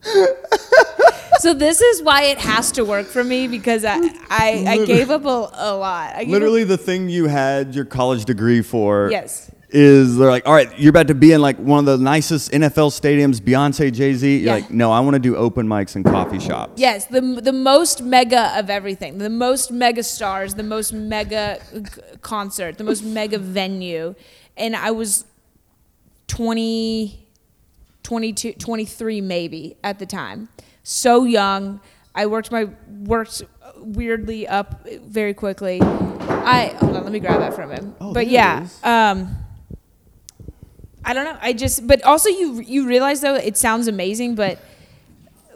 [1.40, 3.96] so this is why it has to work for me because I
[4.30, 6.14] I, I gave up a, a lot.
[6.14, 9.08] I gave up- Literally, the thing you had your college degree for.
[9.10, 9.50] Yes.
[9.72, 12.50] Is they're like, all right, you're about to be in like one of the nicest
[12.50, 14.38] NFL stadiums, Beyonce, Jay Z.
[14.38, 14.52] You're Yeah.
[14.54, 16.72] like, no, I want to do open mics and coffee shops.
[16.76, 21.60] Yes, the the most mega of everything, the most mega stars, the most mega
[22.20, 24.16] concert, the most mega venue,
[24.56, 25.24] and I was
[26.26, 27.26] 20,
[28.02, 30.48] 22, 23 maybe at the time.
[30.82, 31.80] So young,
[32.14, 33.42] I worked my worked
[33.76, 35.80] weirdly up very quickly.
[35.82, 37.94] I hold on, let me grab that from him.
[38.00, 39.36] Oh, but yeah, um,
[41.04, 41.38] I don't know.
[41.40, 44.58] I just, but also you you realize though it sounds amazing, but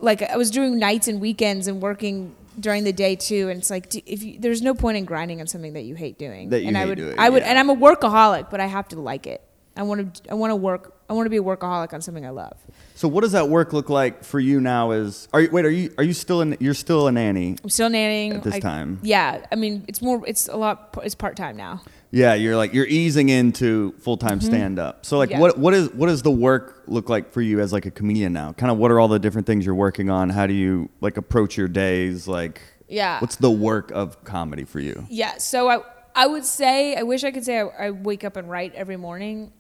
[0.00, 3.70] like I was doing nights and weekends and working during the day too, and it's
[3.70, 6.50] like do- if you, there's no point in grinding on something that you hate doing.
[6.50, 7.50] That you and I would, doing, I would, yeah.
[7.50, 9.42] and I'm a workaholic, but I have to like it.
[9.76, 10.90] I want to, I want to work.
[11.08, 12.56] I want to be a workaholic on something I love.
[12.94, 14.92] So, what does that work look like for you now?
[14.92, 15.64] Is are you wait?
[15.66, 16.56] Are you are you still in?
[16.60, 17.56] You're still a nanny.
[17.62, 19.00] I'm still nannying At this I- time.
[19.02, 21.82] Yeah, I mean it's more, it's a lot, it's part time now.
[22.10, 25.04] Yeah, you're like you're easing into full time stand up.
[25.04, 25.34] So like Mm-hmm.
[25.34, 25.40] Yeah.
[25.40, 28.32] what what is what does the work look like for you as like a comedian
[28.32, 28.52] now?
[28.52, 30.30] Kind of what are all the different things you're working on?
[30.30, 32.28] How do you like approach your days?
[32.28, 33.20] Like Yeah.
[33.20, 35.04] what's the work of comedy for you?
[35.10, 35.80] Yeah, so I
[36.14, 38.96] I would say I wish I could say I, I wake up and write every
[38.96, 39.52] morning.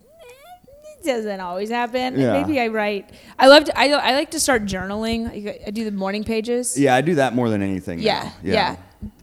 [1.04, 2.18] Doesn't always happen.
[2.18, 2.32] Yeah.
[2.32, 3.10] Maybe I write.
[3.38, 5.66] I love to, I I like to start journaling.
[5.66, 6.78] I, do the morning pages.
[6.78, 7.98] Yeah, I do that more than anything.
[7.98, 8.52] Yeah, now.
[8.52, 8.76] yeah.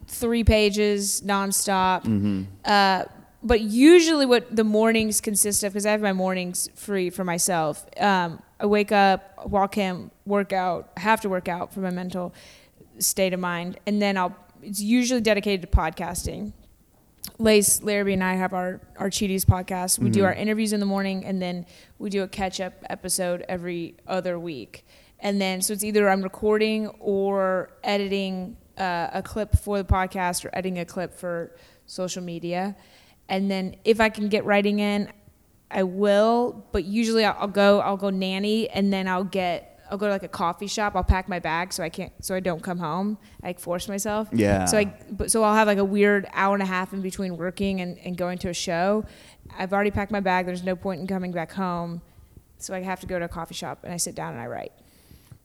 [0.08, 2.04] Three pages nonstop.
[2.04, 2.44] Mm-hmm.
[2.64, 3.06] Uh,
[3.42, 7.86] but usually, what the mornings consist of, because I have my mornings free for myself.
[8.00, 10.92] Um, I wake up, walk in, work out.
[10.96, 12.34] I have to work out for my mental
[13.00, 14.36] state of mind, and then I'll.
[14.62, 16.54] It's usually dedicated to podcasting.
[17.42, 19.98] Lace, Larrabee, and I have our our Cheaties podcast.
[19.98, 21.66] We do our interviews in the morning, and then
[21.98, 24.86] we do a catch up episode every other week.
[25.20, 30.46] And then so it's either I'm recording or editing uh, a clip for the podcast
[30.46, 31.56] or editing a clip for
[31.88, 32.76] social media.
[33.28, 35.12] And then if I can get writing in,
[35.72, 36.66] I will.
[36.72, 40.12] But usually I'll, I'll go I'll go nanny, and then I'll get I'll go to
[40.12, 40.96] like a coffee shop.
[40.96, 43.18] I'll pack my bag so I can't so I don't come home.
[43.44, 44.30] I like, force myself.
[44.32, 44.66] Yeah.
[44.66, 47.38] So I but so I'll have like a weird hour and a half in between
[47.38, 49.06] working and, and going to a show.
[49.58, 50.46] I've already packed my bag.
[50.46, 52.02] There's no point in coming back home.
[52.58, 54.48] So I have to go to a coffee shop and I sit down and I
[54.48, 54.72] write.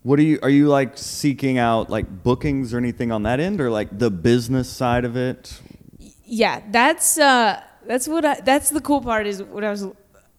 [0.03, 3.61] What are you are you like seeking out like bookings or anything on that end
[3.61, 5.61] or like the business side of it?
[6.27, 9.87] yeah, that's uh, that's what I, that's the cool part is what I was,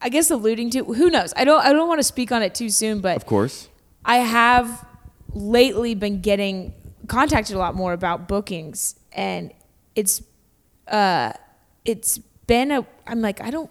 [0.01, 0.83] I guess, alluding to.
[0.83, 1.33] Who knows?
[1.35, 3.69] I don't I don't want to speak on it too soon, but Of course.
[4.07, 4.85] I have
[5.33, 6.73] lately been getting
[7.07, 9.53] contacted a lot more about bookings, and
[9.95, 10.23] it's
[10.87, 11.33] uh,
[11.85, 12.17] it's
[12.47, 12.87] been a.
[13.05, 13.69] I'm like I don't.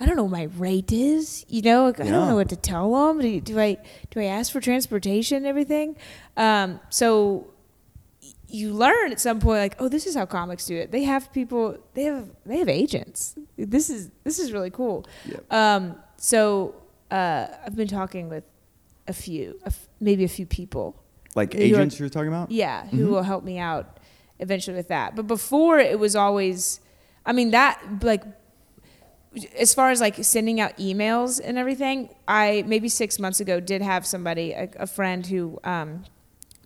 [0.00, 1.84] I don't know what my rate is, you know.
[1.84, 3.20] Like, I don't know what to tell them.
[3.20, 3.76] Do, do I
[4.10, 5.96] do I ask for transportation and everything?
[6.36, 7.46] Um, so
[8.48, 10.90] you learn at some point, like, oh, this is how comics do it.
[10.90, 11.78] They have people.
[11.94, 13.36] They have they have agents.
[13.56, 15.06] This is this is really cool.
[15.26, 15.52] Yep.
[15.52, 16.74] Um, so
[17.10, 18.44] uh, I've been talking with
[19.08, 21.02] a few, a f- maybe a few people.
[21.34, 22.50] Like agents you're talking about?
[22.50, 23.98] Yeah, who will help me out
[24.38, 25.16] eventually with that.
[25.16, 26.80] But before it was always,
[27.24, 28.22] I mean that like
[29.58, 33.82] as far as like sending out emails and everything, I maybe six months ago did
[33.82, 36.04] have somebody, a, a friend who um,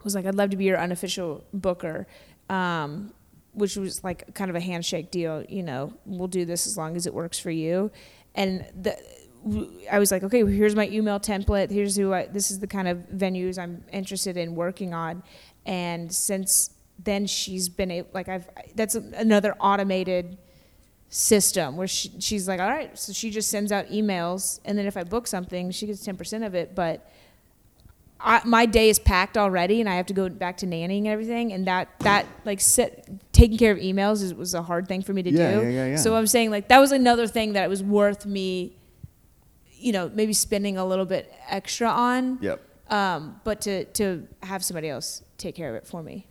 [0.05, 2.07] was like, "I'd love to be your unofficial booker,"
[2.51, 3.13] um,
[3.53, 5.45] which was like kind of a handshake deal.
[5.49, 7.91] You know, we'll do this as long as it works for you.
[8.35, 8.99] And the,
[9.91, 11.71] I was like, okay, well, here's my email template.
[11.71, 15.23] Here's who I, this is the kind of venues I'm interested in working on.
[15.65, 16.71] And since
[17.03, 20.39] then, she's been able, like, I've that's another automated
[21.09, 24.87] system where she, she's like, all right, so she just sends out emails, and then
[24.87, 26.75] if I book something, she gets ten percent of it.
[26.75, 27.09] But
[28.19, 31.09] I, my day is packed already, and I have to go back to nannying and
[31.09, 35.03] everything, and that that like sit, taking care of emails is, was a hard thing
[35.03, 35.63] for me to Yeah, do.
[35.63, 35.97] yeah, yeah, yeah.
[35.97, 38.73] So I'm saying like that was another thing that it was worth me,
[39.87, 42.39] you know, maybe spending a little bit extra on.
[42.43, 42.61] Yep.
[42.91, 46.27] Um, but to to have somebody else take care of it for me.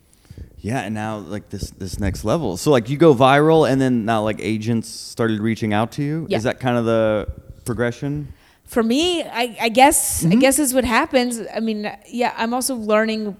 [0.58, 2.56] Yeah, and now like this this next level.
[2.56, 6.26] So like you go viral, and then now like agents started reaching out to you.
[6.28, 6.38] Yeah.
[6.38, 7.28] Is that kind of the
[7.64, 8.32] progression?
[8.66, 10.32] for me, I, I guess Mm-hmm.
[10.32, 11.40] I guess is what happens.
[11.54, 13.36] I mean, yeah, I'm also learning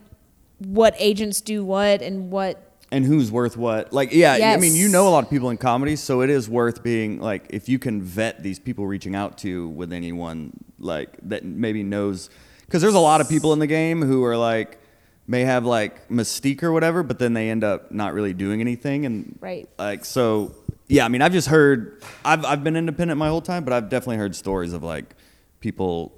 [0.59, 2.63] what agents do what and what.
[2.93, 3.93] And who's worth what?
[3.93, 6.49] Like, yeah, I mean, you know a lot of people in comedy, so it is
[6.49, 11.11] worth being like if you can vet these people reaching out to with anyone like
[11.23, 12.31] that maybe knows,
[12.65, 14.79] because there's a lot of people in the game who are like
[15.27, 19.05] may have like mystique or whatever, but then they end up not really doing anything,
[19.05, 19.69] and Right.
[19.79, 20.55] like so.
[20.89, 22.01] Yeah, I mean, I've just heard.
[22.25, 25.17] I've I've been independent my whole time, but I've definitely heard stories of like
[25.59, 26.13] people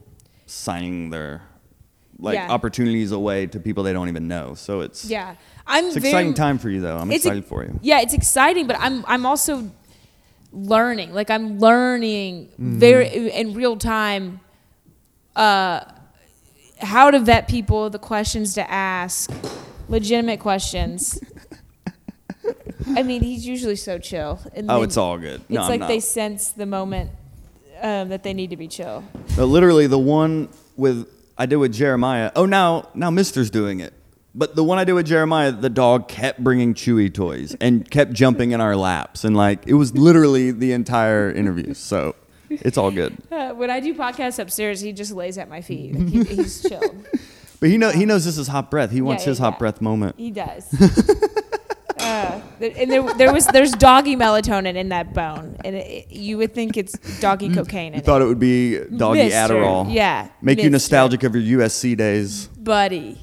[0.45, 1.41] signing their
[2.19, 2.49] like Yeah.
[2.51, 4.55] opportunities away to people they don't even know.
[4.55, 5.35] So it's Yeah,
[5.67, 5.87] I'm.
[5.87, 6.97] it's very, exciting time for you though.
[6.97, 7.79] I'm excited for you.
[7.83, 9.71] Yeah, it's exciting, but I'm I'm also
[10.53, 11.13] learning.
[11.13, 12.79] Like I'm learning Mm-hmm.
[12.79, 14.41] very in real time.
[15.37, 15.81] Uh,
[16.81, 19.31] how to vet people, the questions to ask,
[19.89, 21.19] legitimate questions.
[22.97, 24.41] I mean, he's usually so chill.
[24.55, 25.43] And Oh, it's all good.
[25.49, 25.89] No, it's I'm like not.
[25.89, 27.11] they sense the moment
[27.83, 29.05] um, that they need to be chill.
[29.37, 31.07] But literally, the one with
[31.39, 32.33] I did with Jeremiah.
[32.37, 33.95] Oh, now now Mister's doing it.
[34.35, 38.13] But the one I did with Jeremiah, the dog kept bringing Chewy toys and kept
[38.13, 41.75] jumping in our laps, and like it was literally the entire interview.
[41.75, 42.15] So
[42.51, 43.17] it's all good.
[43.39, 45.95] Uh, when I do podcasts upstairs, he just lays at my feet.
[45.95, 47.07] Like, he, he's chilled.
[47.61, 48.91] But he know he knows this is hot breath.
[48.91, 49.59] He wants yeah, his hot yeah.
[49.59, 50.17] breath moment.
[50.19, 50.67] He does.
[52.09, 56.39] uh, and there, there was there's doggy melatonin in that bone, and it, it- you
[56.39, 57.93] would think it's doggy cocaine.
[57.93, 59.93] You In thought it would be doggy Mister, Adderall.
[59.93, 62.47] yeah, Make you nostalgic of your USC days.
[62.49, 63.19] buddy.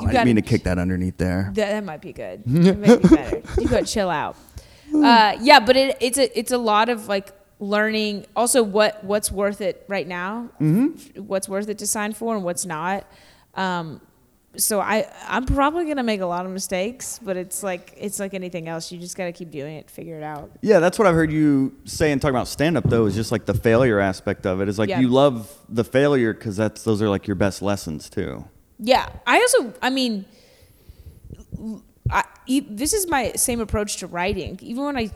[0.00, 1.50] Oh, I didn't mean to kick that underneath there.
[1.54, 2.42] That, that might be good.
[2.46, 3.42] That might be better.
[3.60, 4.36] You gotta chill out.
[4.94, 8.24] Uh, yeah, but it, it's a it's a lot of like learning.
[8.34, 10.48] Also, what what's worth it right now?
[10.60, 11.20] Mm-hmm.
[11.26, 13.04] What's worth it to sign for, and what's not.
[13.54, 14.00] Um,
[14.58, 18.34] so I I'm probably gonna make a lot of mistakes, but it's like it's like
[18.34, 18.90] anything else.
[18.92, 20.50] You just gotta keep doing it, figure it out.
[20.62, 23.30] Yeah, that's what I've heard you say and talk about stand up though is just
[23.32, 24.68] like the failure aspect of it.
[24.68, 25.00] Is like Yeah.
[25.00, 28.44] you love the failure because that's those are like your best lessons too.
[28.80, 30.24] Yeah, I also, I mean,
[32.10, 32.24] I,
[32.68, 34.58] this is my same approach to writing.
[34.62, 35.10] Even when I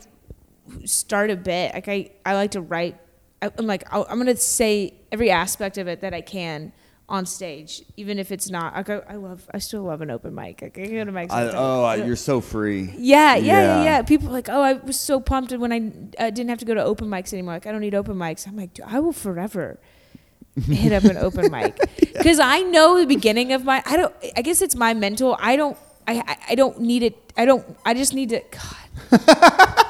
[0.85, 2.97] start a bit, like I, I like to write.
[3.41, 6.71] I- I'm like, I'm gonna say every aspect of it that I can
[7.09, 8.75] on stage, even if it's not.
[8.75, 10.61] I go, I love, I still love an open mic.
[10.61, 11.31] Like I go to mics.
[11.31, 11.61] I, all the time.
[11.61, 12.93] oh, I- you're so free.
[12.97, 13.83] Yeah, yeah, yeah, Yeah.
[13.83, 14.01] yeah.
[14.03, 16.73] People are like, oh, I was so pumped when I uh, didn't have to go
[16.73, 17.55] to open mics anymore.
[17.55, 18.47] Like, I don't need open mics.
[18.47, 19.79] I'm like, dude, I will forever
[20.67, 23.83] hit up an open mic because I know the beginning of my.
[23.85, 24.15] I don't.
[24.37, 25.35] I guess it's my mental.
[25.39, 25.77] I don't.
[26.07, 26.37] I.
[26.49, 27.33] I, don't need it.
[27.37, 27.65] I don't.
[27.85, 28.41] I just need to.
[28.51, 29.89] God.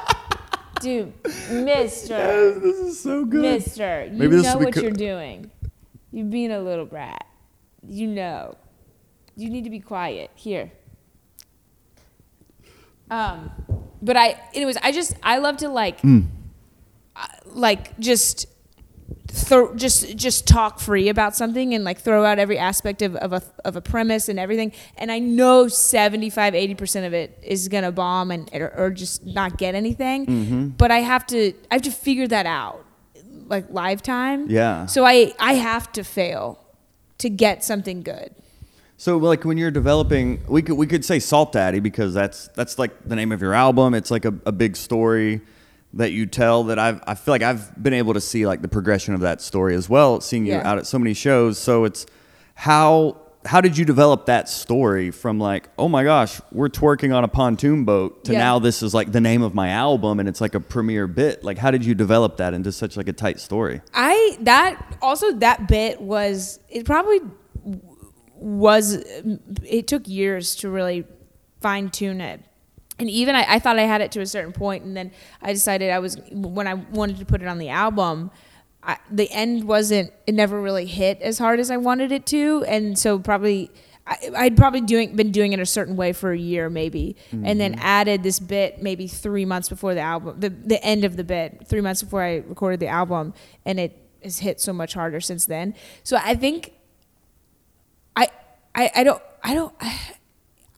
[0.80, 1.12] Dude,
[1.50, 3.40] Mister, This is so good.
[3.40, 5.50] Mister, you Maybe know what you're doing.
[6.14, 7.26] You're being a little brat.
[7.86, 8.56] You know.
[9.36, 10.30] You need to be quiet.
[10.36, 10.70] Here.
[13.10, 13.50] Um,
[14.00, 16.26] but I, anyways, I just I love to like, Mm.
[17.16, 18.46] uh, like just
[19.28, 23.32] throw just just talk free about something and like throw out every aspect of, of
[23.32, 27.90] a of a premise and everything and i know 75 80% of it is gonna
[27.90, 30.68] bomb and or, or just not get anything Mm-hmm.
[30.68, 32.83] but i have to i have to figure that out
[33.48, 34.86] like live time Yeah.
[34.86, 36.58] so i i have to fail
[37.18, 38.34] to get something good
[38.96, 42.78] So like when you're developing, we could we could say Salt Daddy because that's that's
[42.78, 43.92] like the name of your album.
[43.92, 45.40] It's like a, a big story
[45.94, 48.68] that you tell that I've I feel like I've been able to see like the
[48.68, 50.68] progression of that story as well, seeing you Yeah.
[50.70, 51.58] out at so many shows.
[51.58, 52.06] So it's
[52.54, 57.24] how how did you develop that story from like oh my gosh we're twerking on
[57.24, 58.38] a pontoon boat to Yeah.
[58.38, 61.44] now this is like the name of my album and it's like a premiere bit
[61.44, 65.32] like how did you develop that into such like a tight story I that also
[65.32, 67.20] that bit was it probably
[68.36, 69.02] was
[69.62, 71.04] it took years to really
[71.60, 72.40] fine tune it.
[72.98, 75.10] And even I, I thought I had it to a certain point, and then
[75.42, 78.30] I decided I was when I wanted to put it on the album.
[78.86, 82.64] I, the end wasn't it never really hit as hard as I wanted it to,
[82.68, 83.70] and so probably
[84.06, 87.60] I, I'd probably doing been doing it a certain way for a year maybe, and
[87.60, 87.82] then mm-hmm.
[87.82, 91.66] added this bit maybe three months before the album, the the end of the bit,
[91.66, 93.32] three months before I recorded the album,
[93.64, 95.74] and it has hit so much harder since then.
[96.02, 96.72] So I think
[98.16, 98.28] I
[98.74, 99.74] I, I don't I don't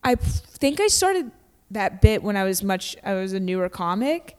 [0.05, 1.33] I think I started
[1.71, 4.39] that bit when I was much I was a newer comic.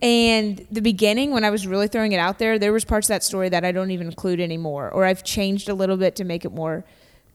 [0.00, 3.08] And the beginning when I was really throwing it out there, there was parts of
[3.08, 6.24] that story that I don't even include anymore or I've changed a little bit to
[6.24, 6.84] make it more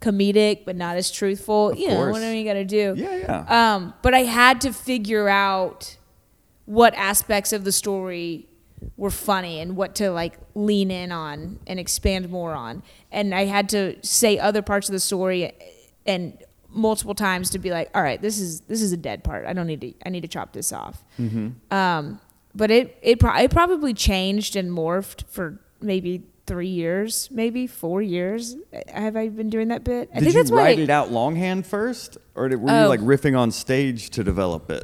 [0.01, 1.75] comedic but not as truthful.
[1.75, 2.13] you know, course.
[2.13, 2.95] whatever you got to do.
[2.97, 3.73] Yeah, yeah.
[3.75, 5.97] Um but I had to figure out
[6.65, 8.47] what aspects of the story
[8.95, 12.83] were funny and what to like lean in on and expand more on.
[13.11, 15.51] And I had to say other parts of the story
[16.05, 16.37] and
[16.69, 19.45] multiple times to be like, all right, this is this is a dead part.
[19.45, 19.93] I don't need to.
[20.05, 21.03] I need to chop this off.
[21.71, 22.19] Um,
[22.55, 28.01] but it it, pro- it probably changed and morphed for maybe three years, maybe four
[28.01, 28.55] years.
[28.93, 30.09] Have I been doing that bit?
[30.11, 30.83] I did think you that's write why.
[30.83, 32.83] it out longhand first or did, were Oh.
[32.83, 34.83] you like riffing on stage to develop it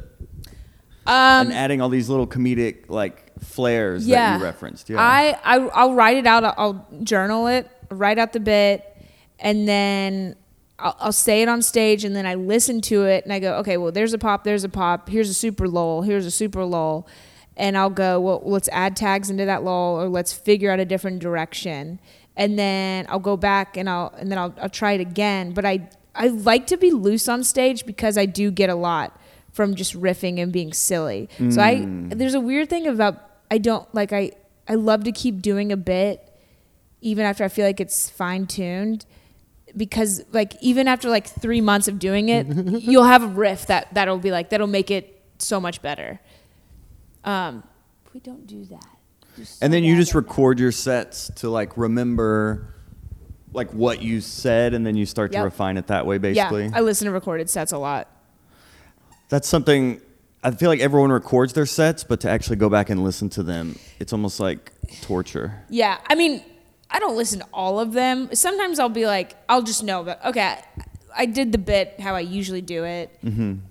[1.06, 4.32] Um, and adding all these little comedic like flares yeah.
[4.32, 6.44] that you referenced yeah I, I I'll write it out.
[6.44, 8.84] I'll, I'll journal it, write out the bit,
[9.38, 10.36] and then
[10.78, 13.54] I'll, I'll say it on stage, and then I listen to it, and I go,
[13.58, 16.64] okay, well, there's a pop, there's a pop, here's a super lull, here's a super
[16.64, 17.06] lull,
[17.56, 20.84] and I'll go, well, let's add tags into that lull, or let's figure out a
[20.84, 22.00] different direction,
[22.36, 25.52] and then I'll go back and I'll and then I'll, I'll try it again.
[25.52, 29.18] But I I like to be loose on stage because I do get a lot
[29.52, 31.28] from just riffing and being silly.
[31.52, 32.16] So I mm.
[32.16, 34.32] there's a weird thing about I don't like I
[34.68, 36.28] I love to keep doing a bit
[37.00, 39.06] even after I feel like it's fine tuned
[39.76, 42.46] because like even after like 3 months of doing it
[42.82, 46.20] you'll have a riff that that'll be like that'll make it so much better.
[47.24, 47.62] Um
[48.12, 48.86] we don't do that.
[49.36, 50.18] Just and then you just at that.
[50.28, 52.74] record your sets to like remember
[53.52, 56.72] like what you said and then you start to refine it that way basically Yeah,
[56.74, 58.08] I listen to recorded sets a lot.
[59.28, 60.00] that's something
[60.42, 63.42] i feel like everyone records their sets but to actually go back and listen to
[63.44, 66.42] them it's almost like torture Yeah, I mean,
[66.94, 68.32] I don't listen to all of them.
[68.34, 70.60] Sometimes I'll be like, I'll just know that okay,
[71.14, 73.18] I did the bit how I usually do it.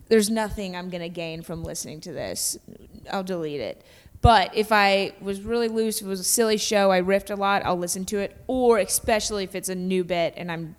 [0.10, 2.58] There's nothing I'm gonna gain from listening to this.
[3.10, 3.82] I'll delete it.
[4.22, 7.36] But if I was really loose, if it was a silly show, I riffed a
[7.36, 8.36] lot, I'll listen to it.
[8.48, 10.76] Or especially if it's a new bit and I'm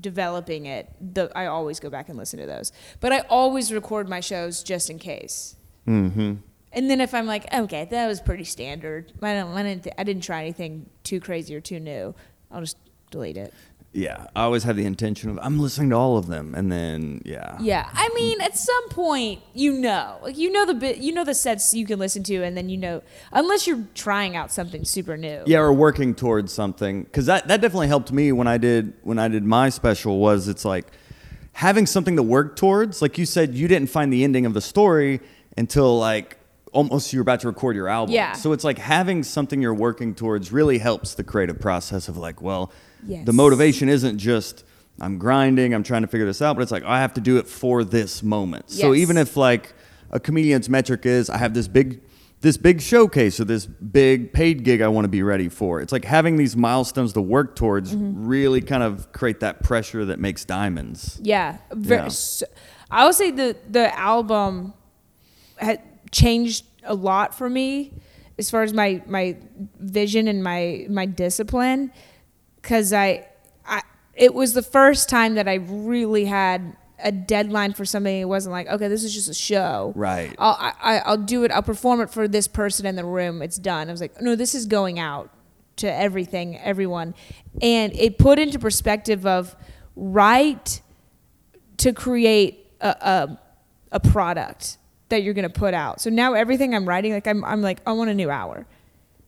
[0.00, 2.70] developing it, the, I always go back and listen to those.
[3.00, 5.56] But I always record my shows just in case.
[5.86, 6.34] mm-hmm
[6.72, 9.12] And then if I'm like, okay, that was pretty standard.
[9.22, 12.14] I don't, I didn't, I didn't try anything too crazy or too new.
[12.50, 12.76] I'll just
[13.10, 13.52] delete it.
[13.92, 17.20] yeah i always have the intention of i'm listening to all of them and then
[17.26, 21.12] yeah Yeah, I mean, at some point, you know, like you know the bit, you
[21.12, 24.50] know the sets you can listen to, and then you know, unless you're trying out
[24.50, 25.42] something super new.
[25.44, 29.18] yeah or working towards something because that, that definitely helped me when i did when
[29.18, 30.86] i did my special was it's like
[31.52, 34.60] having something to work towards like you said you didn't find the ending of the
[34.62, 35.20] story
[35.58, 36.38] until like
[36.72, 38.32] almost you're about to record your album Yeah.
[38.32, 42.40] so it's like having something you're working towards really helps the creative process of like
[42.42, 42.72] well
[43.06, 43.26] Yes.
[43.26, 44.64] the motivation isn't just
[45.00, 47.36] i'm grinding i'm trying to figure this out but it's like i have to do
[47.38, 49.74] it for this moment so even if like
[50.10, 52.00] a comedian's metric is i have this big
[52.40, 55.80] this big showcase or this big paid gig I want to be ready for.
[55.80, 58.26] It's like having these milestones to work towards Mm-hmm.
[58.26, 61.20] really kind of create that pressure that makes diamonds.
[61.22, 62.08] Yeah, ver- Yeah.
[62.08, 62.46] so-
[62.90, 64.74] I would say the the album
[65.56, 65.82] had
[66.12, 67.92] changed a lot for me
[68.38, 69.36] as far as my my
[69.80, 71.90] vision and my my discipline
[72.56, 73.26] because I
[73.66, 73.82] I
[74.14, 78.20] it was the first time that I really had a deadline for something.
[78.20, 79.92] It wasn't like okay, this is just a show.
[79.96, 80.34] Right.
[80.38, 81.50] I'll I, I- I'll do it.
[81.50, 83.42] I'll perform it for this person in the room.
[83.42, 83.88] It's done.
[83.88, 85.30] I was like, no, this is going out
[85.76, 87.14] to everything, everyone,
[87.62, 89.56] and it put into perspective of
[89.96, 90.80] right
[91.78, 93.40] to create a, a,
[93.92, 94.76] a product
[95.12, 96.00] that you're going to put out.
[96.00, 98.66] So now everything I'm writing, like I'm, I'm like, I want a new hour.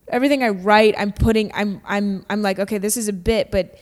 [0.09, 3.79] Everything I write, I'm putting, I'm, I'm, I'm like, okay, this is a bit, but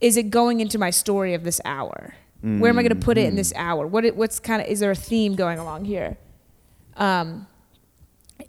[0.00, 2.14] is it going into my story of this hour?
[2.42, 3.88] Where am I going to put it in this hour?
[3.88, 6.16] What, it, what's kind of, is there a theme going along here?
[6.96, 7.48] Um,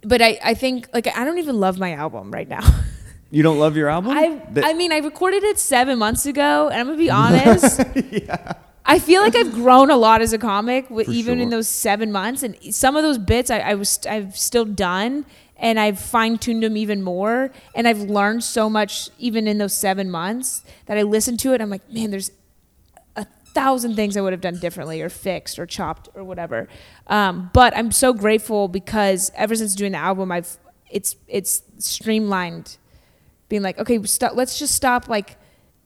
[0.04, 2.60] but I, I think like I don't even love my album right now.
[3.30, 4.12] You don't love your album?
[4.16, 7.78] I That- I mean I recorded it seven months ago, and I'm gonna be honest.
[8.88, 12.42] I feel like I've grown a lot as a comic, even in those seven months,
[12.42, 15.26] and some of those bits I, I was I've still done,
[15.58, 19.74] and I've fine tuned them even more, and I've learned so much even in those
[19.74, 21.60] seven months that I listen to it.
[21.60, 22.30] I'm like, man, there's
[23.14, 26.66] a thousand things I would have done differently or fixed or chopped or whatever.
[27.08, 30.56] Um, but I'm so grateful because ever since doing the album, I've
[30.90, 32.78] it's it's streamlined,
[33.50, 35.36] being like, okay, stop, let's just stop like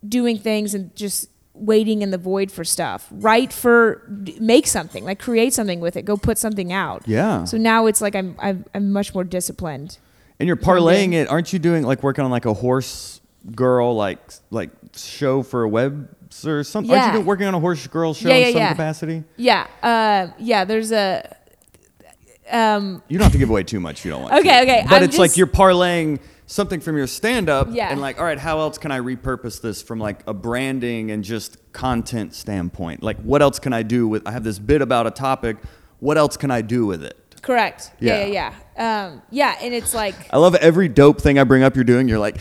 [0.06, 3.08] doing things and just waiting in the void for stuff.
[3.10, 4.02] Write for
[4.40, 6.04] make something, like create something with it.
[6.04, 7.02] Go put something out.
[7.06, 7.44] Yeah.
[7.44, 9.98] So now it's like I'm I'm, I'm much more disciplined.
[10.40, 13.20] And you're parlaying it, aren't you doing like working on like a horse
[13.54, 14.18] girl like
[14.50, 16.08] like show for a web
[16.44, 16.90] or something?
[16.90, 17.02] Yeah.
[17.04, 18.68] Aren't you working on a horse girl show Yeah, yeah, in some yeah.
[18.72, 19.24] capacity?
[19.36, 19.66] Yeah.
[19.82, 20.64] Uh, yeah.
[20.64, 21.36] There's a.
[22.50, 24.00] Um, You don't have to give away too much.
[24.00, 24.34] if You don't want.
[24.34, 24.62] Okay, to.
[24.62, 26.18] okay, But I'm it's like you're parlaying
[26.52, 27.90] something from your stand up Yeah.
[27.90, 31.24] and like all right how else can i repurpose this from like a branding and
[31.24, 35.06] just content standpoint like what else can i do with i have this bit about
[35.06, 35.56] a topic
[36.00, 37.90] what else can i do with it correct.
[37.98, 38.18] Yeah.
[38.18, 38.26] Yeah.
[38.26, 38.54] Yeah.
[38.76, 39.04] Yeah.
[39.06, 39.56] Um, yeah.
[39.60, 40.14] And it's like.
[40.32, 42.36] i love every dope thing i bring up you're doing you're like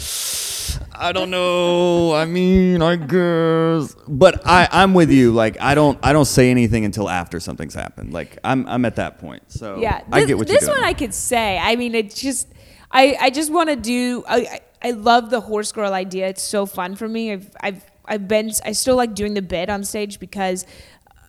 [0.93, 5.97] i don't know i mean i guess but i i'm with you like i don't
[6.03, 9.79] i don't say anything until after something's happened like i'm i'm at that point so
[9.79, 11.57] Yeah, i get what this you're doing This one I could say.
[11.57, 12.47] I mean, it just,
[12.91, 14.23] I, I just want to do.
[14.27, 16.27] I, I love the horse girl idea.
[16.27, 17.31] It's so fun for me.
[17.31, 18.51] I've, I've, I've been.
[18.65, 20.65] I still like doing the bit on stage because.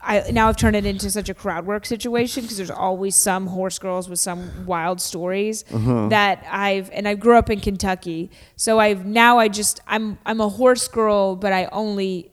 [0.04, 3.46] I, now I've turned it into such a crowd work situation because there's always some
[3.46, 6.08] horse girls with some wild stories Uh-huh.
[6.08, 10.40] that I've and I grew up in Kentucky, so I've now I just I'm I'm
[10.40, 12.32] a horse girl, but I only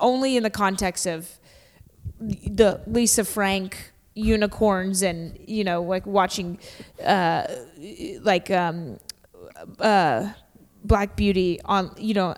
[0.00, 1.38] only in the context of
[2.18, 6.58] the Lisa Frank unicorns and you know like watching
[7.04, 7.46] uh
[8.22, 8.98] like um
[9.78, 10.32] uh
[10.82, 12.34] Black Beauty on you know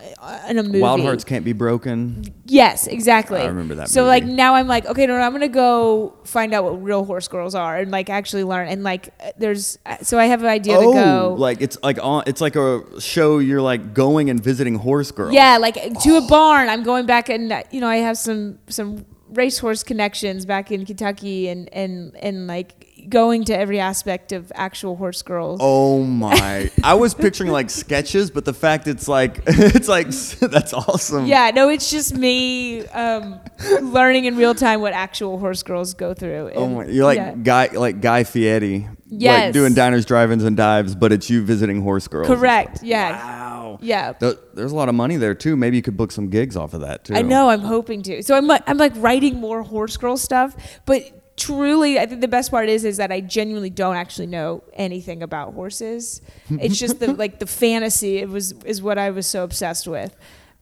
[0.49, 0.80] in a movie.
[0.80, 3.39] wild hearts can't be broken Yes, exactly.
[3.41, 4.09] I remember that So movie.
[4.09, 7.28] like now I'm like okay, no, no, I'm gonna go find out what real horse
[7.28, 10.76] girls are and like actually learn and like uh, there's so I have an idea
[10.76, 11.35] to go.
[11.35, 15.12] Oh, like it's like on it's like a show you're like going and visiting horse
[15.12, 16.68] girls Yeah, like to a barn.
[16.68, 20.85] I'm going back and uh, you know I have some some racehorse connections back in
[20.85, 25.59] Kentucky and and and like going to every aspect of actual horse girls.
[25.62, 26.70] Oh my!
[26.84, 30.09] I was picturing like sketches, but the fact it's like it's like
[30.40, 31.26] that's awesome.
[31.26, 33.40] Yeah, no, it's just me um,
[33.80, 36.53] learning in real time what actual horse girls go through.
[36.55, 36.86] Oh my!
[36.86, 37.34] You're like yeah.
[37.34, 38.88] guy like Guy Fieri.
[39.14, 42.26] Like doing diners, drive-ins, and dives, but it's you visiting horse girls.
[42.28, 42.82] correct.
[42.82, 43.78] Yeah, Wow.
[43.82, 44.14] yeah.
[44.14, 45.55] Th- There's a lot of money there too.
[45.55, 47.14] Maybe you could book some gigs off of that too.
[47.14, 47.50] I know.
[47.50, 48.22] I'm hoping to.
[48.22, 52.28] So I'm like, I'm like writing more horse girl stuff, but truly, I think the
[52.28, 56.20] best part is is that I genuinely don't actually know anything about horses.
[56.51, 58.18] It's just the like the fantasy.
[58.18, 60.14] It was is what I was so obsessed with.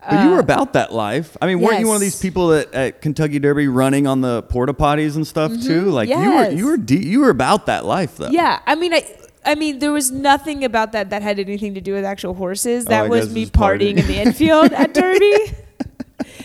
[0.09, 1.37] But you were Uh, about that life.
[1.43, 4.43] I mean, weren't you one of these people that at Kentucky Derby running on the
[4.45, 5.91] porta potties and stuff too?
[5.91, 6.57] Like you were Mm-hmm.
[6.59, 8.29] You were de- you were about that life though.
[8.31, 9.05] Yeah, I mean, I.
[9.43, 12.85] I mean, there was nothing about that that had anything to do with actual horses.
[12.87, 15.35] Oh, That was me partying in the infield at Derby,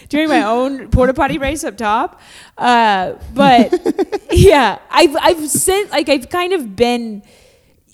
[0.10, 2.22] doing my own porta potty race up top.
[2.58, 7.24] Uh, but yeah, I've I've sent like I've kind of been.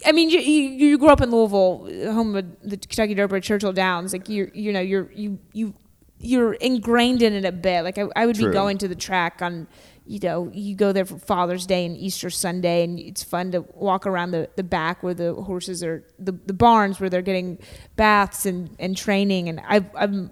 [0.03, 3.73] I mean, you, you you grew up in Louisville, home of the Kentucky Derby Churchill
[3.73, 4.13] Downs.
[4.13, 5.73] Like you you know you're you you
[6.21, 7.83] you're ingrained in it a bit.
[7.83, 8.47] Like I, I would True.
[8.47, 9.67] be going to the track on,
[10.05, 13.61] you know, you go there for Father's Day and Easter Sunday, and it's fun to
[13.73, 17.59] walk around the, the back where the horses are the, the barns where they're getting
[17.95, 19.49] baths and, and training.
[19.49, 20.31] And I I'm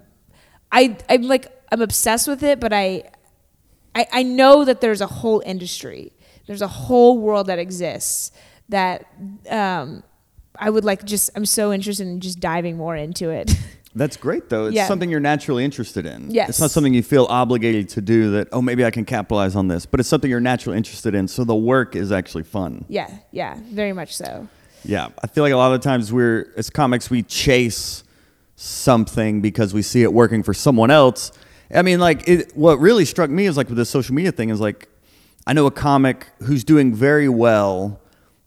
[0.70, 3.04] I I'm like I'm obsessed with it, but I
[3.94, 6.12] I, I know that there's a whole industry.
[6.46, 8.32] There's a whole world that exists
[8.68, 9.06] that
[9.48, 10.02] um,
[10.56, 13.52] I would like just I'm so interested in just diving more into it.
[13.94, 14.66] That's great though.
[14.66, 14.86] It's Yeah.
[14.86, 16.30] something you're naturally interested in.
[16.30, 16.48] Yes.
[16.50, 19.66] It's not something you feel obligated to do that, oh, maybe I can capitalize on
[19.66, 21.26] this, but it's something you're naturally interested in.
[21.26, 22.84] So the work is actually fun.
[22.88, 24.46] yeah, yeah, very much so.
[24.84, 25.08] Yeah.
[25.22, 28.04] I feel like a lot of times we're, as comics, we chase
[28.54, 31.32] something because we see it working for someone else.
[31.72, 34.50] I mean, like, it, what really struck me is like with the social media thing
[34.50, 34.88] is like,
[35.46, 38.00] I know a comic who's doing very well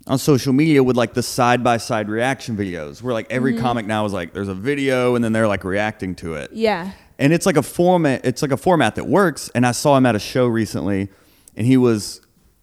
[0.07, 3.61] on social media with like the side by side reaction videos where like every mm-hmm.
[3.61, 6.51] comic now is like there's a video and then they're like reacting to it.
[6.51, 6.91] Yeah.
[7.19, 10.05] And it's like a format it's like a format that works and I saw him
[10.05, 11.09] at a show recently
[11.55, 12.21] and he was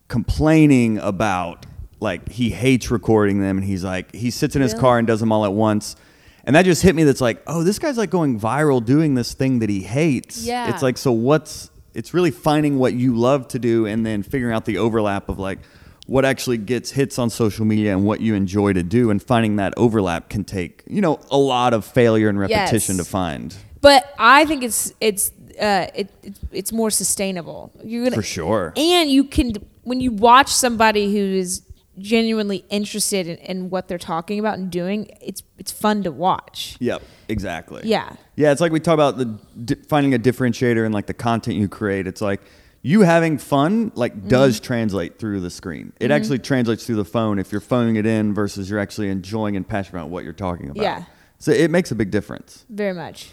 [0.09, 1.65] complaining about
[2.01, 4.81] like he hates recording them and he's like he sits in his Really?
[4.81, 5.97] car and does them all at once.
[6.45, 9.35] And that just hit me that's like, oh, this guy's like going viral doing this
[9.35, 10.43] thing that he hates.
[10.45, 10.73] Yeah.
[10.73, 14.55] It's like so what's it's really finding what you love to do and then figuring
[14.55, 15.59] out the overlap of like
[16.07, 19.57] what actually gets hits on social media and what you enjoy to do and finding
[19.57, 23.05] that overlap can take, you know, a lot of failure and repetition Yes.
[23.07, 23.55] to find.
[23.81, 25.31] But I think it's it's
[25.61, 27.71] uh, it, it it's more sustainable.
[27.85, 28.73] You're gonna For sure.
[28.77, 31.63] and you can when you watch somebody who is
[32.01, 35.11] genuinely interested in, in what they're talking about and doing.
[35.21, 36.77] It's it's fun to watch.
[36.81, 37.83] Yep, exactly.
[37.85, 38.15] Yeah.
[38.37, 39.27] Yeah, it's like we talk about the
[39.65, 42.07] di- finding a differentiator in like the content you create.
[42.07, 42.41] It's like
[42.83, 44.29] you having fun like Mm-hmm.
[44.29, 45.93] does translate through the screen.
[46.01, 49.55] It actually translates through the phone if you're phoning it in versus you're actually enjoying
[49.57, 50.83] and passionate about what you're talking about.
[50.83, 51.05] Yeah.
[51.39, 52.65] So it makes a big difference.
[52.71, 53.31] Very much.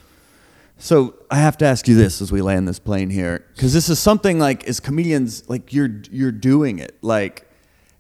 [0.80, 3.90] So I have to ask you this as we land this plane here, because this
[3.90, 7.47] is something like as comedians, like you're you're doing it, like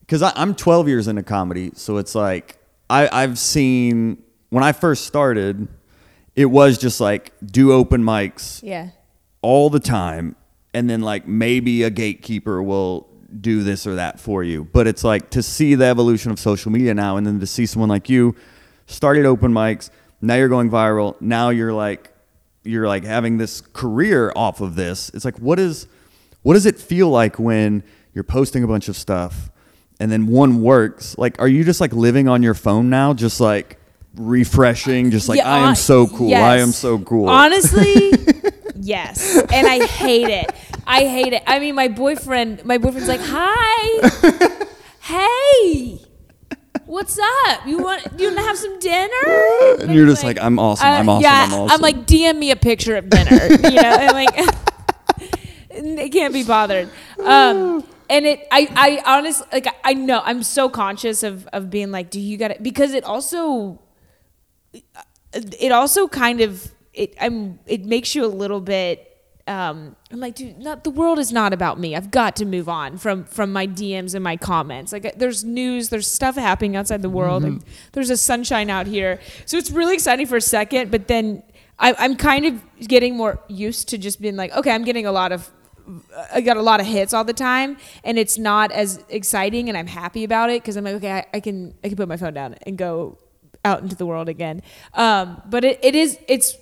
[0.08, 2.58] because I'm 12 years into comedy, so it's like
[2.89, 5.68] I, I've seen when I first started,
[6.36, 8.89] it was just like do open mics Yeah.
[9.41, 10.36] all the time,
[10.74, 13.08] and then like maybe a gatekeeper will
[13.41, 14.64] do this or that for you.
[14.72, 17.66] But it's like to see the evolution of social media now, and then to see
[17.66, 18.36] someone like you
[18.86, 19.89] started open mics,
[20.22, 22.14] now you're going viral, now you're like
[22.64, 25.10] you're like having this career off of this.
[25.14, 25.88] It's like what is
[26.43, 27.84] what does it feel like when
[28.14, 29.49] you're posting a bunch of stuff
[29.99, 31.17] and then one works?
[31.17, 33.77] Like are you just like living on your phone now, just like
[34.15, 36.33] refreshing, just like Yeah, I am so cool.
[36.33, 37.29] I am so cool.
[37.29, 38.11] Honestly,
[38.75, 39.37] yes.
[39.51, 40.51] And I hate it.
[40.85, 41.43] I hate it.
[41.45, 44.65] I mean, my boyfriend, my boyfriend's like, "Hi,
[45.01, 45.99] hey,
[46.85, 47.67] what's up?
[47.67, 51.09] You want you want to have some dinner?" And you're just like, "I'm awesome, I'm
[51.09, 53.47] awesome, Uh, yeah, I'm awesome." like, DM me a picture of dinner.
[53.47, 54.45] You know, and like,
[55.97, 56.89] they can't be bothered.
[57.21, 61.91] Um, and it, I, I honestly, like, I know I'm so conscious of of being
[61.91, 62.64] like, do you got it?
[62.64, 63.80] Because it also
[65.34, 69.03] it also kind of it I'm it makes you a little bit
[69.47, 71.95] um I'm like dude not the world is not about me.
[71.95, 74.91] I've got to move on from from my DMs and my comments.
[74.91, 77.43] Like there's news there's stuff happening outside the world.
[77.43, 77.62] Like,
[77.93, 79.20] there's a sunshine out here.
[79.45, 81.43] So it's really exciting for a second but then
[81.80, 85.12] I, I'm kind of getting more used to just being like okay I'm getting a
[85.12, 85.49] lot of
[86.33, 89.77] I got a lot of hits all the time, and it's not as exciting, and
[89.77, 92.17] I'm happy about it because I'm like, okay, I, I can I can put my
[92.17, 93.17] phone down and go
[93.63, 94.61] out into the world again.
[94.93, 96.57] Um, but it, it is it's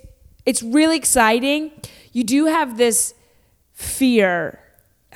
[0.46, 1.72] it's really exciting.
[2.12, 3.14] You do have this
[3.74, 4.60] fear.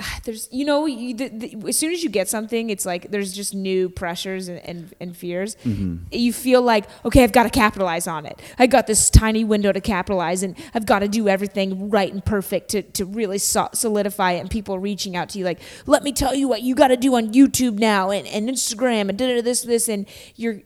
[0.24, 3.32] There's you know you, the, the, as soon as you get something, it's like there's
[3.32, 5.56] just new pressures and, and, and fears.
[5.64, 5.96] Mm-hmm.
[6.12, 8.40] You feel like okay, I've got to capitalize on it.
[8.58, 12.24] I got this tiny window to capitalize, and I've got to do everything right and
[12.24, 14.40] perfect to to really so- solidify it.
[14.40, 16.96] And people reaching out to you like, let me tell you what you got to
[16.96, 20.60] do on YouTube now and, and Instagram and this this, and you're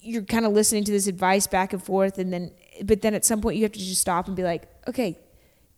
[0.00, 2.50] you're kind of listening to this advice back and forth and then
[2.84, 5.16] but then at some point you have to just stop and be like okay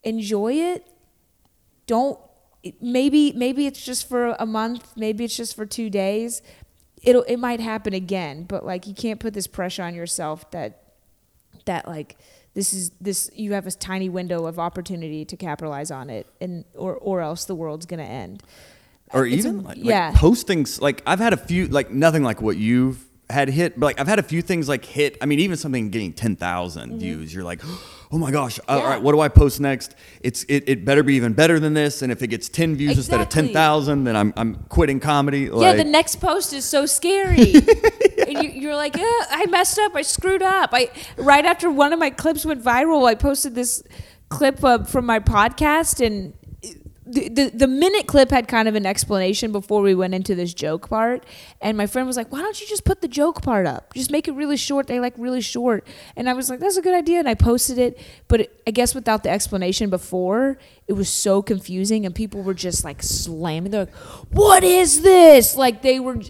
[0.03, 0.85] enjoy it
[1.85, 2.19] don't
[2.81, 6.41] maybe maybe it's just for a month maybe it's just for two days
[7.03, 10.81] it'll it might happen again but like you can't put this pressure on yourself that
[11.65, 12.17] that like
[12.53, 16.65] this is this you have a tiny window of opportunity to capitalize on it and
[16.75, 18.41] or or else the world's gonna end
[19.13, 20.07] or It's even a- like, yeah.
[20.09, 23.87] like posting like I've had a few like nothing like what you've had hit but
[23.87, 27.33] like I've had a few things like hit I mean even something getting 10,000 views
[27.33, 27.61] you're like
[28.11, 28.85] oh my gosh all Mm-hmm.
[28.87, 28.93] Yeah.
[28.93, 32.01] right what do I post next it's it, it better be even better than this
[32.03, 33.47] and if it gets 10 views instead of Exactly.
[33.53, 37.53] 10,000 then I'm I'm quitting comedy yeah, the next post is so scary.
[38.27, 39.95] and you, you're like, "Ugh, I messed up.
[39.95, 40.69] I screwed up.
[40.73, 43.83] I right after one of my clips went viral, I posted this
[44.29, 46.33] clip uh, from my podcast, and
[47.21, 50.89] the, the minute clip had kind of an explanation before we went into this joke
[50.89, 51.25] part.
[51.61, 53.93] And my friend was like, "Why don't you just put the joke part up?
[53.93, 54.87] Just make it really short.
[54.87, 57.77] They like really short." And I was like, "That's a good idea." And I posted
[57.77, 60.57] it, but I guess without the explanation before,
[60.87, 63.71] it was so confusing, and people were just like slamming.
[63.71, 63.95] They're like,
[64.31, 66.21] "What is this?" Like they were,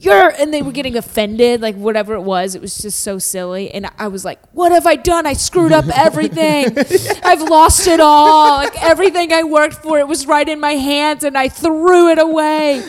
[0.00, 2.56] you're, and they were getting offended, like whatever it was.
[2.56, 5.26] It was just so silly, and I was like, "What have I done?
[5.26, 6.76] I screwed up everything.
[7.22, 8.56] I've lost it all.
[8.56, 12.18] Like everything I worked for, it was right in my hands, and I threw it
[12.18, 12.82] away."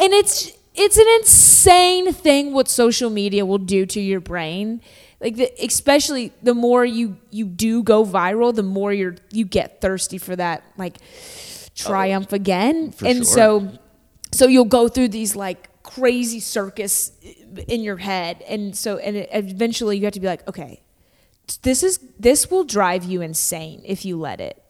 [0.00, 4.80] And it's it's an insane thing what social media will do to your brain
[5.24, 9.80] like the, especially the more you you do go viral the more you're you get
[9.80, 10.98] thirsty for that like
[11.74, 13.24] triumph oh, again for and sure.
[13.24, 13.78] so
[14.34, 19.28] so you'll go through these like crazy circus uh, in your head, and so and
[19.30, 20.82] eventually you have to be like, okay,
[21.62, 24.60] this is this will drive you insane if you let it,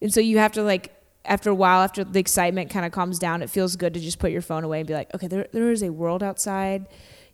[0.00, 0.92] and so you have to like
[1.24, 4.18] after a while, after the excitement kind of calms down, it feels good to just
[4.18, 6.86] put your phone away and be like, okay, there there is a world outside.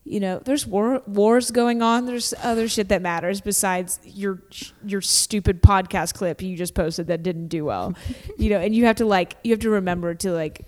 [0.08, 2.06] You know, there's war, wars going on.
[2.06, 4.42] There's other shit that matters besides your
[4.84, 7.94] your stupid podcast clip you just posted that didn't do well.
[8.38, 10.64] you know, and you have to like you have to remember to like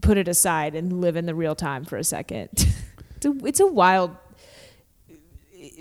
[0.00, 2.48] put it aside and live in the real time for a second.
[3.16, 4.16] it's, a, it's a wild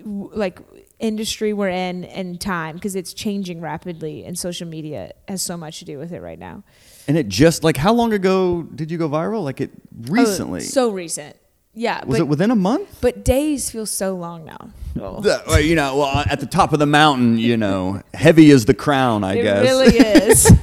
[0.05, 0.59] like
[0.99, 5.79] industry we're in and time because it's changing rapidly and social media has so much
[5.79, 6.63] to do with it right now.
[7.07, 9.43] And it just like how long ago did you go viral?
[9.43, 10.59] Like it oh, recently.
[10.59, 11.35] Oh, so recent.
[11.73, 12.03] Yeah.
[12.05, 12.97] was but, it within a month?
[13.01, 14.69] But days feel so long now.
[14.93, 18.65] The- well, you know, well, at the top of the mountain, you know, heavy is
[18.65, 19.65] the crown, I it guess.
[19.65, 19.97] It really
[20.29, 20.51] is.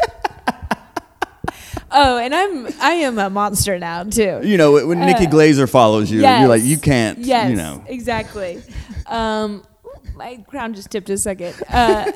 [1.90, 4.40] oh, and I'm I am a monster now too.
[4.44, 7.82] you know, when Nikki Uh, Glazer follows you, you're like, you can't, Yes, you know.
[7.86, 8.62] exactly.
[9.06, 9.64] Um,
[10.14, 11.54] my crown just tipped a second.
[11.68, 12.11] Uh,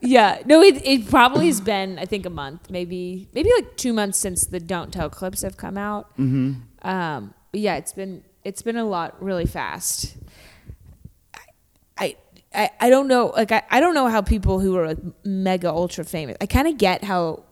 [0.00, 3.92] yeah, no, it, it probably has been I think a month, maybe maybe like two
[3.92, 6.10] months since the Don't Tell clips have come out.
[6.16, 6.88] Mm-hmm.
[6.88, 10.16] Um, but yeah, it's been it's been a lot really fast.
[11.96, 12.16] I
[12.54, 15.70] I, I don't know like I, I don't know how people who are like mega
[15.70, 17.44] ultra famous I kind of get how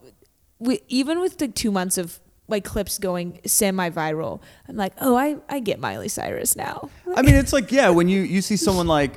[0.58, 5.16] we, even with the two months of like clips going semi viral I'm like oh
[5.16, 8.56] I, I get Miley Cyrus now I mean, it's like, yeah, when you, you see
[8.56, 9.12] someone like,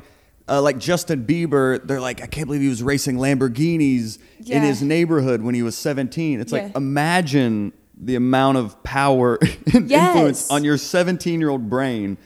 [0.50, 4.82] uh, like Justin Bieber, they're like, I can't believe he was racing Lamborghinis in his
[4.82, 6.42] neighborhood when he was 17.
[6.42, 6.64] It's Yeah.
[6.64, 9.38] like, imagine the amount of power
[9.74, 10.08] and Yes.
[10.16, 12.18] influence on your 17 year old brain.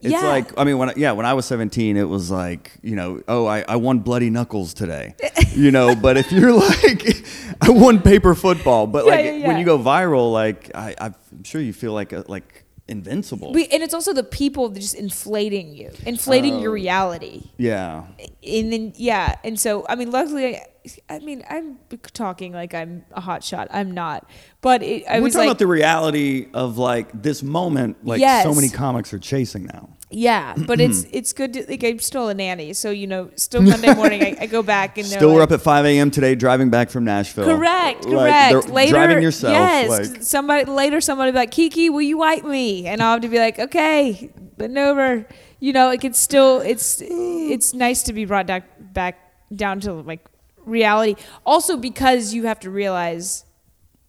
[0.00, 0.28] It's Yeah.
[0.28, 3.20] like, I mean, when I, yeah, when I was 17, it was like, you know,
[3.26, 5.16] oh, I, I won bloody knuckles today,
[5.56, 5.96] you know.
[5.96, 7.26] But if you're like,
[7.60, 11.14] I won paper football, but Yeah, like yeah, when you go viral, like I, I'm
[11.42, 13.52] sure you feel like a, like invincible.
[13.52, 16.60] We, and it's also the people just inflating you inflating Oh.
[16.60, 18.04] your reality yeah.
[18.42, 20.62] and then yeah and so i mean luckily i,
[21.10, 21.78] I mean i'm
[22.14, 24.28] talking like i'm a hot shot i'm not
[24.62, 28.20] but it, i We're was talking like about the reality of like this moment, like
[28.20, 28.44] Yes.
[28.44, 29.90] so many comics are chasing now.
[30.10, 33.60] Yeah but it's it's good to like i'm still a nanny so you know still
[33.62, 36.10] monday morning I, I go back and Still, we're like, up at 5 a.m.
[36.10, 37.44] today, driving back from Nashville.
[37.44, 38.68] Correct, Like, correct.
[38.68, 39.52] later, driving yourself.
[39.52, 42.86] Yes, like, somebody later, somebody be like, Kiki, will you wipe me?
[42.86, 45.26] And I'll have to be like, okay, bend over.
[45.60, 49.18] You know, like it's still, it's, it's nice to be brought back back
[49.54, 50.26] down to like
[50.64, 51.16] reality.
[51.44, 53.44] Also, because you have to realize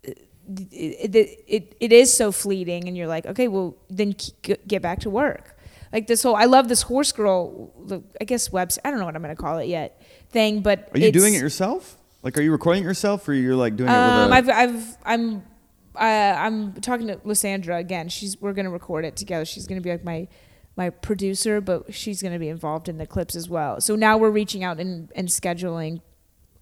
[0.07, 0.11] uh,
[0.71, 4.15] it, it, it, it is so fleeting, and you're like, okay, well, then
[4.67, 5.57] get back to work.
[5.91, 7.73] Like this whole, I love this horse girl,
[8.21, 8.79] I guess website.
[8.85, 10.01] I don't know what I'm gonna call it yet.
[10.29, 11.97] Thing, but are you doing it yourself?
[12.21, 14.53] Like, are you recording it yourself, or you're like doing um, it with a?
[14.53, 15.43] I've, I've, I'm,
[15.95, 18.09] uh, I'm talking to Lysandra again.
[18.09, 19.45] She's, we're gonna record it together.
[19.45, 20.27] She's gonna be like my,
[20.75, 23.81] my producer, but she's gonna be involved in the clips as well.
[23.81, 26.01] So now we're reaching out and, and scheduling,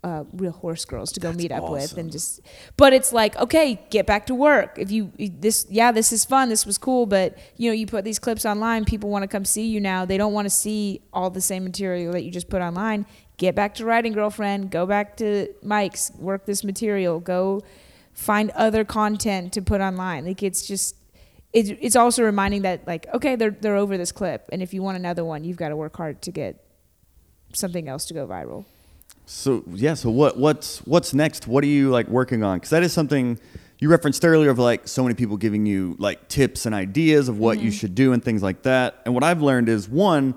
[0.07, 2.41] uh, real horse girls to go That's meet up with and just.
[2.77, 4.77] But it's like, okay, get back to work.
[4.77, 6.47] If you this, yeah, this is fun.
[6.47, 8.85] This was cool, but you know, you put these clips online.
[8.85, 10.05] People want to come see you now.
[10.05, 13.05] They don't want to see all the same material that you just put online.
[13.35, 14.71] Get back to writing, girlfriend.
[14.71, 16.11] Go back to Mike's.
[16.17, 17.19] Work this material.
[17.19, 17.63] Go
[18.13, 20.25] find other content to put online.
[20.25, 20.95] Like it's just
[21.51, 24.83] it's it's also reminding that like okay they're they're over this clip and if you
[24.83, 26.61] want another one you've got to work hard to get
[27.53, 28.65] something else to go viral.
[29.29, 31.47] So yeah, so what what's what's next?
[31.47, 32.57] What are you like working on?
[32.57, 33.37] Because that is something
[33.77, 37.37] you referenced earlier of like so many people giving you like tips and ideas of
[37.37, 37.77] what you mm-hmm.
[37.77, 39.01] should do and things like that.
[39.03, 40.33] And what I've learned is one,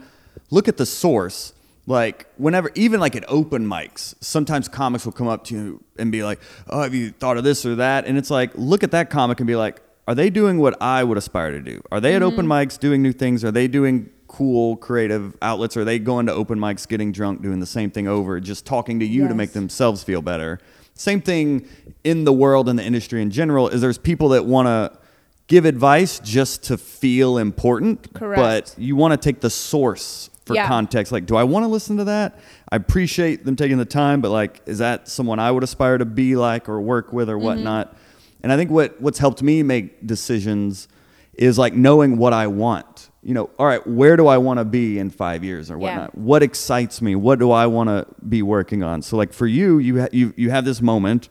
[0.51, 1.55] look at the source.
[1.86, 6.11] Like whenever, even like at open mics, sometimes comics will come up to you and
[6.11, 8.91] be like, "Oh, have you thought of this or that?" And it's like, look at
[8.91, 11.80] that comic and be like, "Are they doing what I would aspire to do?
[11.93, 12.53] Are they at open mm-hmm.
[12.53, 13.45] mics doing new things?
[13.45, 15.76] Are they doing cool creative outlets?
[15.76, 19.01] Are they going to open mics, getting drunk, doing the same thing over, just talking
[19.01, 20.59] to you to make themselves feel better?"
[20.95, 21.66] Same thing
[22.05, 24.99] in the world and the industry in general is there's people that want to
[25.49, 28.74] give advice just to feel important, Correct.
[28.76, 30.66] but you want to take the source for Yeah.
[30.68, 31.11] context.
[31.11, 32.39] Like, do I want to listen to that?
[32.70, 36.05] I appreciate them taking the time, but like, is that someone I would aspire to
[36.05, 37.45] be like or work with or Mm-hmm.
[37.47, 37.97] whatnot?
[38.43, 40.87] And I think what what's helped me make decisions
[41.35, 43.09] is like knowing what I want.
[43.22, 45.80] You know, all right, where do I want to be in five years or Yeah.
[45.80, 46.14] whatnot?
[46.16, 47.14] What excites me?
[47.14, 49.02] What do I want to be working on?
[49.02, 51.28] So, like for you, you ha- you you have this moment,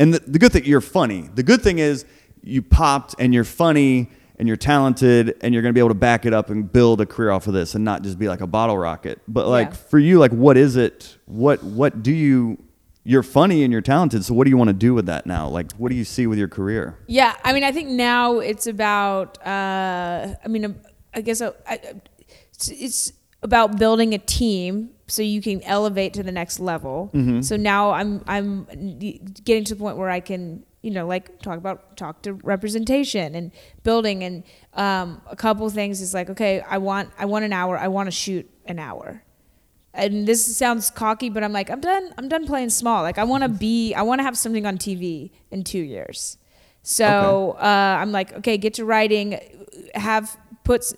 [0.00, 1.28] and the, the good thing you're funny.
[1.34, 2.04] The good thing is
[2.42, 5.94] you popped and you're funny and you're talented and you're going to be able to
[5.94, 8.40] back it up and build a career off of this and not just be like
[8.40, 9.20] a bottle rocket.
[9.28, 9.74] But like Yeah.
[9.74, 11.18] for you, like what is it?
[11.26, 12.58] What what do you
[13.04, 14.24] you're funny and you're talented.
[14.24, 15.48] So what do you want to do with that now?
[15.48, 16.96] Like, what do you see with your career?
[17.08, 19.44] Yeah, I mean, I think now it's about.
[19.44, 20.76] Uh, I mean,
[21.14, 21.80] I guess I, I,
[22.52, 27.10] it's, it's about building a team so you can elevate to the next level.
[27.42, 28.64] So now I'm I'm
[29.44, 33.34] getting to the point where I can you know like talk about talk to representation
[33.34, 33.52] and
[33.82, 34.44] building and
[34.74, 38.06] um, a couple things is like okay I want I want an hour I want
[38.06, 39.22] to shoot an hour
[39.94, 42.14] and this sounds cocky, but I'm like, I'm done.
[42.16, 43.02] I'm done playing small.
[43.02, 43.92] Like I want to be.
[43.94, 46.38] I want to have something on TV in two years.
[46.82, 49.38] So uh, I'm like, okay, get to writing,
[49.94, 50.92] have puts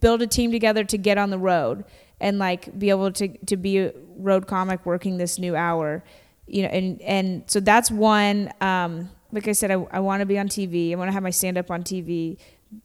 [0.00, 1.84] build a team together to get on the road
[2.22, 6.02] and like be able to to be a road comic working this new hour,
[6.46, 6.68] you know.
[6.68, 8.52] And and so that's one.
[8.60, 10.92] Um, like I said, I, I want to be on TV.
[10.92, 12.38] I want to have my stand up on TV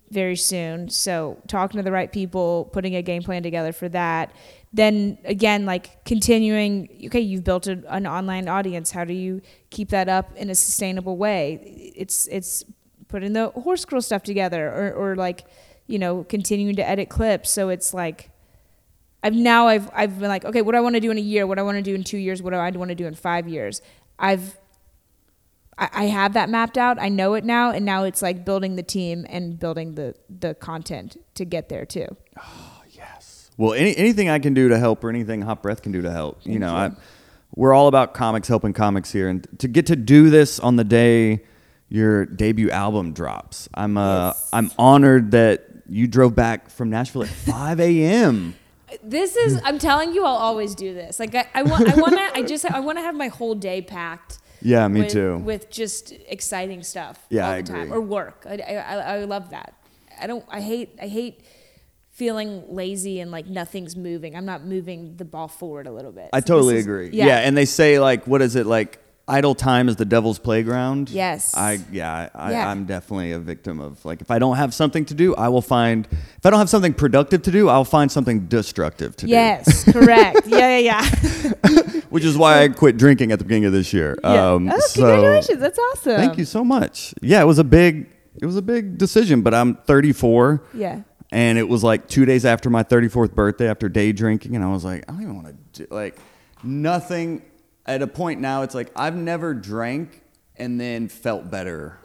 [0.09, 0.89] very soon.
[0.89, 4.34] So talking to the right people, putting a game plan together for that.
[4.73, 6.89] Then again, like continuing.
[7.05, 8.91] Okay, you've built a, an online audience.
[8.91, 11.93] How do you keep that up in a sustainable way?
[11.95, 12.65] It's it's
[13.07, 15.45] putting the horse girl stuff together, or or like
[15.88, 17.49] you know continuing to edit clips.
[17.49, 18.29] So it's like.
[19.23, 21.21] I've now I've I've been like okay what do I want to do in a
[21.21, 22.95] year what do I want to do in two years what do I want to
[22.95, 23.81] do in five years
[24.19, 24.55] I've
[25.77, 26.99] I, I have that mapped out.
[26.99, 30.55] I know it now, and now it's like building the team and building the the
[30.55, 32.15] content to get there too.
[32.38, 33.51] Oh yes.
[33.57, 36.11] Well, any, anything I can do to help or anything Hot Breath can do to
[36.11, 36.91] help, you know, I,
[37.55, 40.83] we're all about comics helping comics here, and to get to do this on the
[40.83, 41.43] day
[41.89, 44.49] your debut album drops, I'm uh, Yes.
[44.53, 48.55] I'm honored that you drove back from Nashville at 5 a.m.
[49.03, 51.19] This is I'm telling you, I'll always do this.
[51.19, 53.53] Like I, I want, I want to, I just, I want to have my whole
[53.55, 54.39] day packed.
[54.61, 55.38] Yeah, me with, too.
[55.38, 57.19] With just exciting stuff.
[57.29, 57.81] Yeah, all I the time.
[57.83, 57.97] agree.
[57.97, 58.45] Or work.
[58.49, 59.75] I, I, I I love that.
[60.19, 60.43] I don't.
[60.49, 60.97] I hate.
[61.01, 61.41] I hate
[62.09, 64.35] feeling lazy and like nothing's moving.
[64.35, 66.29] I'm not moving the ball forward a little bit.
[66.33, 67.09] I So totally is- agree.
[67.13, 67.27] Yeah.
[67.27, 67.38] Yeah.
[67.39, 68.99] and they say like, what is it like?
[69.30, 71.09] Idle time is the devil's playground.
[71.09, 71.53] Yes.
[71.55, 72.69] I yeah, I, Yeah.
[72.69, 75.61] I'm definitely a victim of like if I don't have something to do, I will
[75.61, 79.32] find if I don't have something productive to do, I'll find something destructive to do.
[79.32, 80.47] Yes, correct.
[80.47, 82.01] Yeah, yeah, yeah.
[82.09, 84.17] Which is why I quit drinking at the beginning of this year.
[84.23, 84.51] yeah.
[84.53, 85.59] Um, oh, so- congratulations!
[85.59, 86.15] That's awesome.
[86.15, 87.13] Thank you so much.
[87.21, 88.09] Yeah, it was a big
[88.41, 90.63] it was a big decision, but I'm 34.
[90.73, 91.01] Yeah.
[91.34, 94.69] And it was like 2 days after my 34th birthday after day drinking and I
[94.69, 96.15] was like, I don't even want to do like
[96.63, 97.41] nothing
[97.88, 100.21] at a point now it's like I've never drank
[100.57, 101.99] and then felt better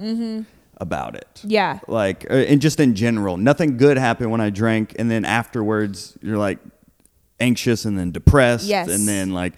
[0.76, 1.28] about it.
[1.38, 1.50] Mm-hmm.
[1.50, 1.78] Yeah.
[1.88, 6.16] Like uh, and just in general, nothing good happened when I drank and then afterwards
[6.22, 6.58] you're like
[7.40, 8.88] anxious and then depressed Yes.
[8.88, 9.54] and then like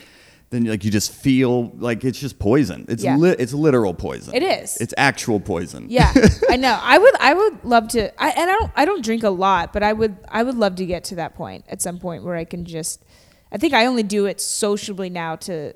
[0.50, 2.84] then like you just feel like it's just poison.
[2.88, 3.16] It's Yeah.
[3.16, 4.34] li- it's literal poison.
[4.34, 4.76] It is.
[4.80, 5.86] It's actual poison.
[5.88, 6.12] Yeah,
[6.48, 6.78] I know.
[6.80, 7.14] I would.
[7.18, 8.22] I would love to.
[8.22, 8.70] I, and I don't.
[8.76, 10.16] I don't drink a lot, but I would.
[10.28, 13.04] I would love to get to that point at some point where I can just.
[13.50, 15.72] I think I only do it sociably now to,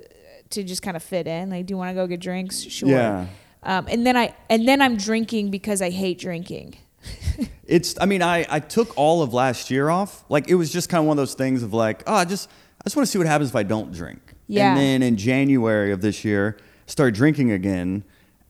[0.51, 1.49] to just kind of fit in.
[1.49, 2.61] Like, do you want to go get drinks?
[2.61, 2.89] Sure.
[2.89, 3.27] Yeah.
[3.63, 6.75] Um, and then I and then I'm drinking because I hate drinking.
[7.69, 10.25] It's I mean I I took all of last year off.
[10.27, 12.49] Like it was just kind of one of those things of like, oh, I just
[12.81, 14.33] I just want to see what happens if I don't drink.
[14.47, 14.71] Yeah.
[14.71, 18.03] And then in January of this year, started drinking again.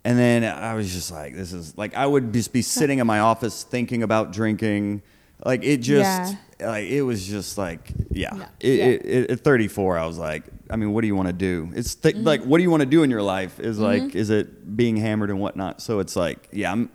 [0.05, 3.07] And then I was just like, this is like I would just be sitting in
[3.07, 5.01] my office thinking about drinking.
[5.43, 8.32] Like it just like it was just like yeah.
[8.34, 8.45] No.
[8.60, 8.86] It, Yeah.
[8.86, 11.70] It, it, at 34, I was like, I mean, what do you want to do?
[11.76, 12.24] It's th- Mm-hmm.
[12.26, 13.60] like, what do you want to do in your life?
[13.60, 15.82] Is like, is it being hammered and whatnot?
[15.82, 16.72] So it's like, yeah.
[16.72, 16.89] I'm,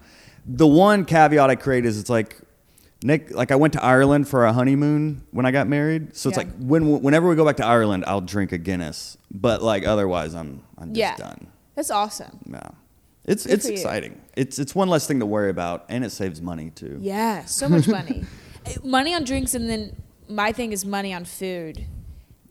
[0.46, 2.36] the one caveat I create is it's like,
[3.02, 6.16] Nick, like I went to Ireland for a honeymoon when I got married.
[6.16, 6.44] So it's Yeah.
[6.44, 9.18] like when whenever we go back to Ireland, I'll drink a Guinness.
[9.30, 11.16] But like otherwise, I'm I'm just Yeah.
[11.16, 11.48] done.
[11.74, 12.38] That's awesome.
[12.50, 12.60] Yeah,
[13.26, 14.20] it's Good it's exciting.
[14.36, 16.98] It's it's one less thing to worry about, and it saves money too.
[17.02, 18.24] Yeah, so much money.
[18.82, 19.96] money on drinks, and then
[20.28, 21.86] my thing is money on food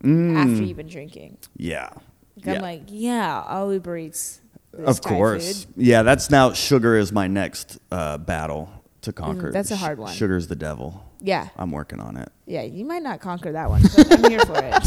[0.03, 1.37] after you've been drinking.
[1.57, 1.89] Yeah.
[1.93, 2.45] Like, Mm.
[2.45, 2.53] yeah.
[2.55, 4.41] I'm like, yeah, I'll Uber Eats.
[4.85, 5.67] of course.
[5.77, 8.69] Yeah, that's now sugar is my next uh, battle
[9.01, 9.49] to conquer.
[9.49, 10.13] Mm, that's a hard one.
[10.13, 11.05] Sugar's the devil.
[11.21, 12.29] Yeah, I'm working on it.
[12.45, 12.63] yeah.
[12.63, 14.83] You might not conquer that one, but I'm here for it.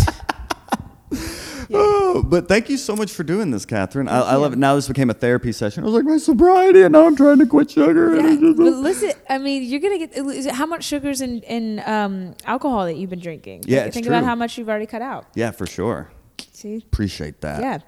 [1.74, 4.08] Oh, but thank you so much for doing this, Catherine.
[4.08, 4.58] I, I love it.
[4.58, 5.82] Now this became a therapy session.
[5.82, 8.14] I was like, my sobriety, and now I'm trying to quit sugar.
[8.16, 10.50] Yeah, but listen, I mean, you're gonna get.
[10.54, 13.64] How much sugars in in um, alcohol that you've been drinking?
[13.66, 15.26] Yeah, think, think about how much you've already cut out.
[15.34, 16.10] yeah, for sure.
[16.52, 17.60] See, Appreciate that.
[17.60, 17.78] yeah.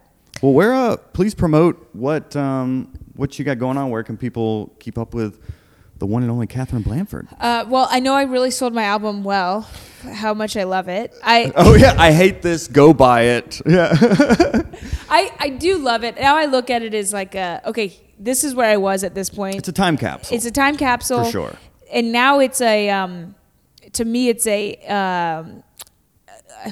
[0.43, 0.75] Well, where?
[0.75, 3.91] Uh, please promote what um, what you got going on.
[3.91, 5.41] Where can people keep up with
[5.99, 7.29] the one and only Catherine Blandford?
[7.41, 9.69] Uh, well, I know I really sold my album well.
[10.13, 11.13] How much I love it.
[11.25, 12.69] I Oh yeah, I hate this.
[12.69, 13.61] Go buy it.
[13.67, 13.93] Yeah.
[15.11, 16.17] I I do love it.
[16.21, 17.97] Now I look at it as like a okay.
[18.19, 19.57] This is where I was at this point.
[19.57, 20.37] it's a time capsule.
[20.37, 21.55] It's a time capsule For sure.
[21.93, 23.35] And now it's a um,
[23.93, 25.63] to me it's a um,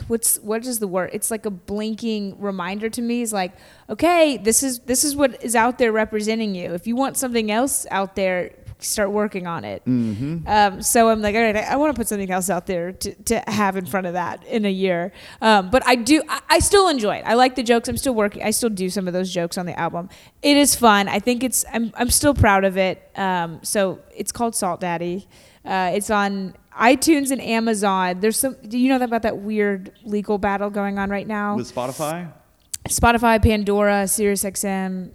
[0.09, 1.11] what's what is the word?
[1.13, 3.23] It's like a blinking reminder to me.
[3.23, 3.53] Is like,
[3.89, 6.75] okay, this is this is what is out there representing you.
[6.75, 9.85] If you want something else out there, start working on it.
[9.85, 10.47] Mm-hmm.
[10.47, 12.93] Um, so I'm like, all right, I, I want to put something else out there
[12.93, 15.13] to, to have in front of that in a year.
[15.41, 17.25] Um, but I do, I, I still enjoy it.
[17.27, 17.89] I like the jokes.
[17.89, 18.43] I'm still working.
[18.43, 20.09] I still do some of those jokes on the album.
[20.43, 21.09] It is fun.
[21.09, 21.65] I think it's.
[21.73, 23.11] I'm I'm still proud of it.
[23.17, 25.27] Um, so it's called Salt Daddy.
[25.65, 28.21] Uh, it's on iTunes and Amazon.
[28.21, 28.57] There's some.
[28.67, 31.57] Do you know about that weird legal battle going on right now?
[31.57, 32.33] With Spotify?
[32.89, 35.11] Spotify, Pandora, SiriusXM.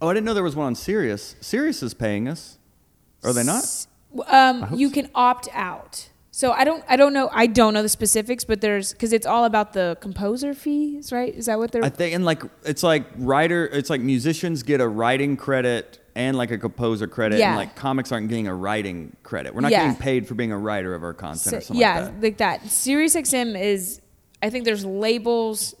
[0.00, 1.36] Oh, I didn't know there was one on Sirius.
[1.40, 2.58] Sirius is paying us.
[3.24, 3.86] Are they not?
[4.28, 6.08] Um, you can opt out.
[6.34, 9.26] So I don't, I don't know, I don't know the specifics, but there's because it's
[9.26, 11.32] all about the composer fees, right?
[11.34, 11.84] Is that what they're?
[11.84, 16.36] I think, and like, it's like writer, it's like musicians get a writing credit and
[16.36, 17.48] like a composer credit, Yeah.
[17.50, 19.54] and like comics aren't getting a writing credit.
[19.54, 19.82] We're not Yeah.
[19.86, 22.22] getting paid for being a writer of our content or something yeah, like that.
[22.22, 22.62] like that.
[22.64, 24.00] SiriusXM is,
[24.42, 25.74] I think there's labels.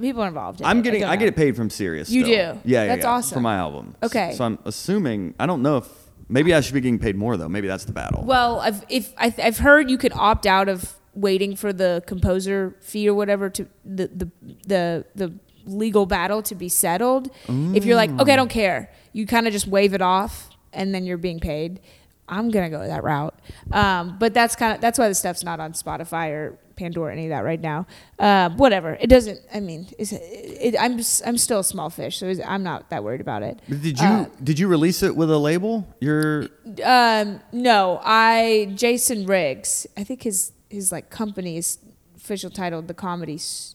[0.00, 0.60] people involved.
[0.60, 0.82] In I'm it.
[0.82, 2.10] getting, don't I, get it paid from Sirius.
[2.10, 2.54] You still.
[2.54, 2.60] do?
[2.64, 3.34] Yeah, yeah, That's yeah, awesome.
[3.36, 3.94] for my album.
[4.02, 4.34] Okay.
[4.34, 5.88] So I'm assuming, I don't know if
[6.32, 7.48] maybe I should be getting paid more though.
[7.48, 8.24] Maybe that's the battle.
[8.24, 12.74] Well, I've, if I, I've heard you could opt out of waiting for the composer
[12.80, 14.30] fee or whatever to the the
[14.66, 15.32] the, the
[15.66, 17.30] legal battle to be settled.
[17.48, 20.94] If you're like, okay, I don't care, you kind of just wave it off, and
[20.94, 21.80] then you're being paid.
[22.28, 23.38] I'm gonna go that route,
[23.72, 27.24] um, but that's kind of that's why the stuff's not on Spotify or Pandora any
[27.26, 27.86] of that right now.
[28.18, 29.40] Uh, whatever, it doesn't.
[29.54, 33.20] I mean, it's, it, I'm I'm still a small fish, so I'm not that worried
[33.20, 33.60] about it.
[33.68, 35.86] did you uh, did you release it with a label?
[36.00, 36.48] Your
[36.84, 39.86] Um, no, I Jason Riggs.
[39.96, 41.78] I think his his like company's
[42.16, 43.34] official title, the comedy.
[43.34, 43.74] S-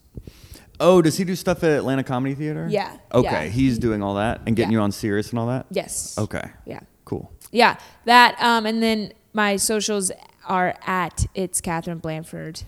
[0.80, 2.68] oh, does he do stuff at Atlanta Comedy Theater?
[2.70, 3.46] Yeah, Okay, yeah.
[3.50, 4.78] he's doing all that and getting Yeah.
[4.80, 5.66] you on Sirius and all that.
[5.70, 6.18] Yes.
[6.18, 6.44] Okay.
[6.66, 6.80] Yeah.
[7.06, 7.32] Cool.
[7.52, 7.78] Yeah.
[8.06, 8.36] That.
[8.42, 10.12] Um, and then my socials
[10.48, 12.64] are at it's Catherine Blandford,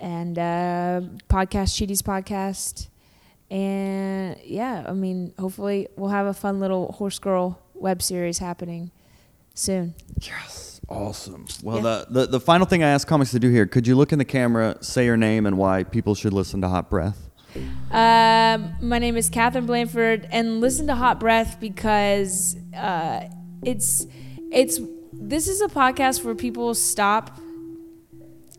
[0.00, 2.88] and uh, podcast Cheaties podcast,
[3.50, 8.90] and yeah, I mean, hopefully we'll have a fun little horse girl web series happening
[9.54, 9.94] soon.
[10.20, 10.80] Yes.
[10.88, 11.46] Awesome.
[11.62, 11.82] Well, Yeah.
[11.82, 14.18] the, the the final thing I ask comics to do here, could you look in
[14.18, 17.28] the camera, say your name and why people should listen to Hot Breath?
[17.90, 23.28] Um, my name is Catherine Blandford, and listen to Hot Breath because uh,
[23.62, 24.06] it's
[24.52, 24.78] it's
[25.12, 27.40] this is a podcast where people stop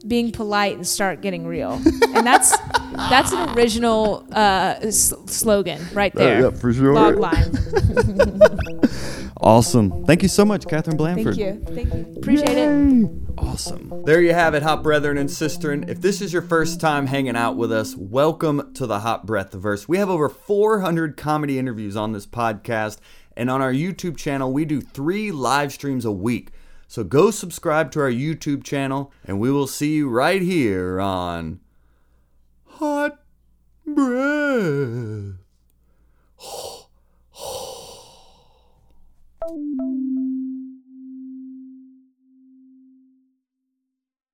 [0.06, 1.74] being polite and start getting real,
[2.14, 2.56] and that's
[2.92, 6.42] that's an original uh, s- slogan right there.
[6.42, 6.94] yeah, for sure.
[6.94, 7.52] Log line.
[9.40, 10.04] Awesome.
[10.06, 11.36] Thank you so much, Catherine Blandford.
[11.36, 11.74] Thank you.
[11.76, 12.14] Thank you.
[12.18, 13.10] Appreciate it.
[13.38, 14.04] Awesome.
[14.04, 15.88] There you have it, hot brethren and sisterin.
[15.88, 19.54] If this is your first time hanging out with us, welcome to the Hot Breath
[19.54, 19.88] Verse.
[19.88, 22.98] We have over 400 comedy interviews on this podcast,
[23.36, 26.50] and on our YouTube channel, we do three live streams a week.
[26.88, 31.60] So go subscribe to our YouTube channel, and we will see you right here on
[32.66, 33.20] Hot
[33.86, 35.36] Breath.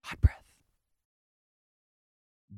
[0.01, 0.43] Hot Breath.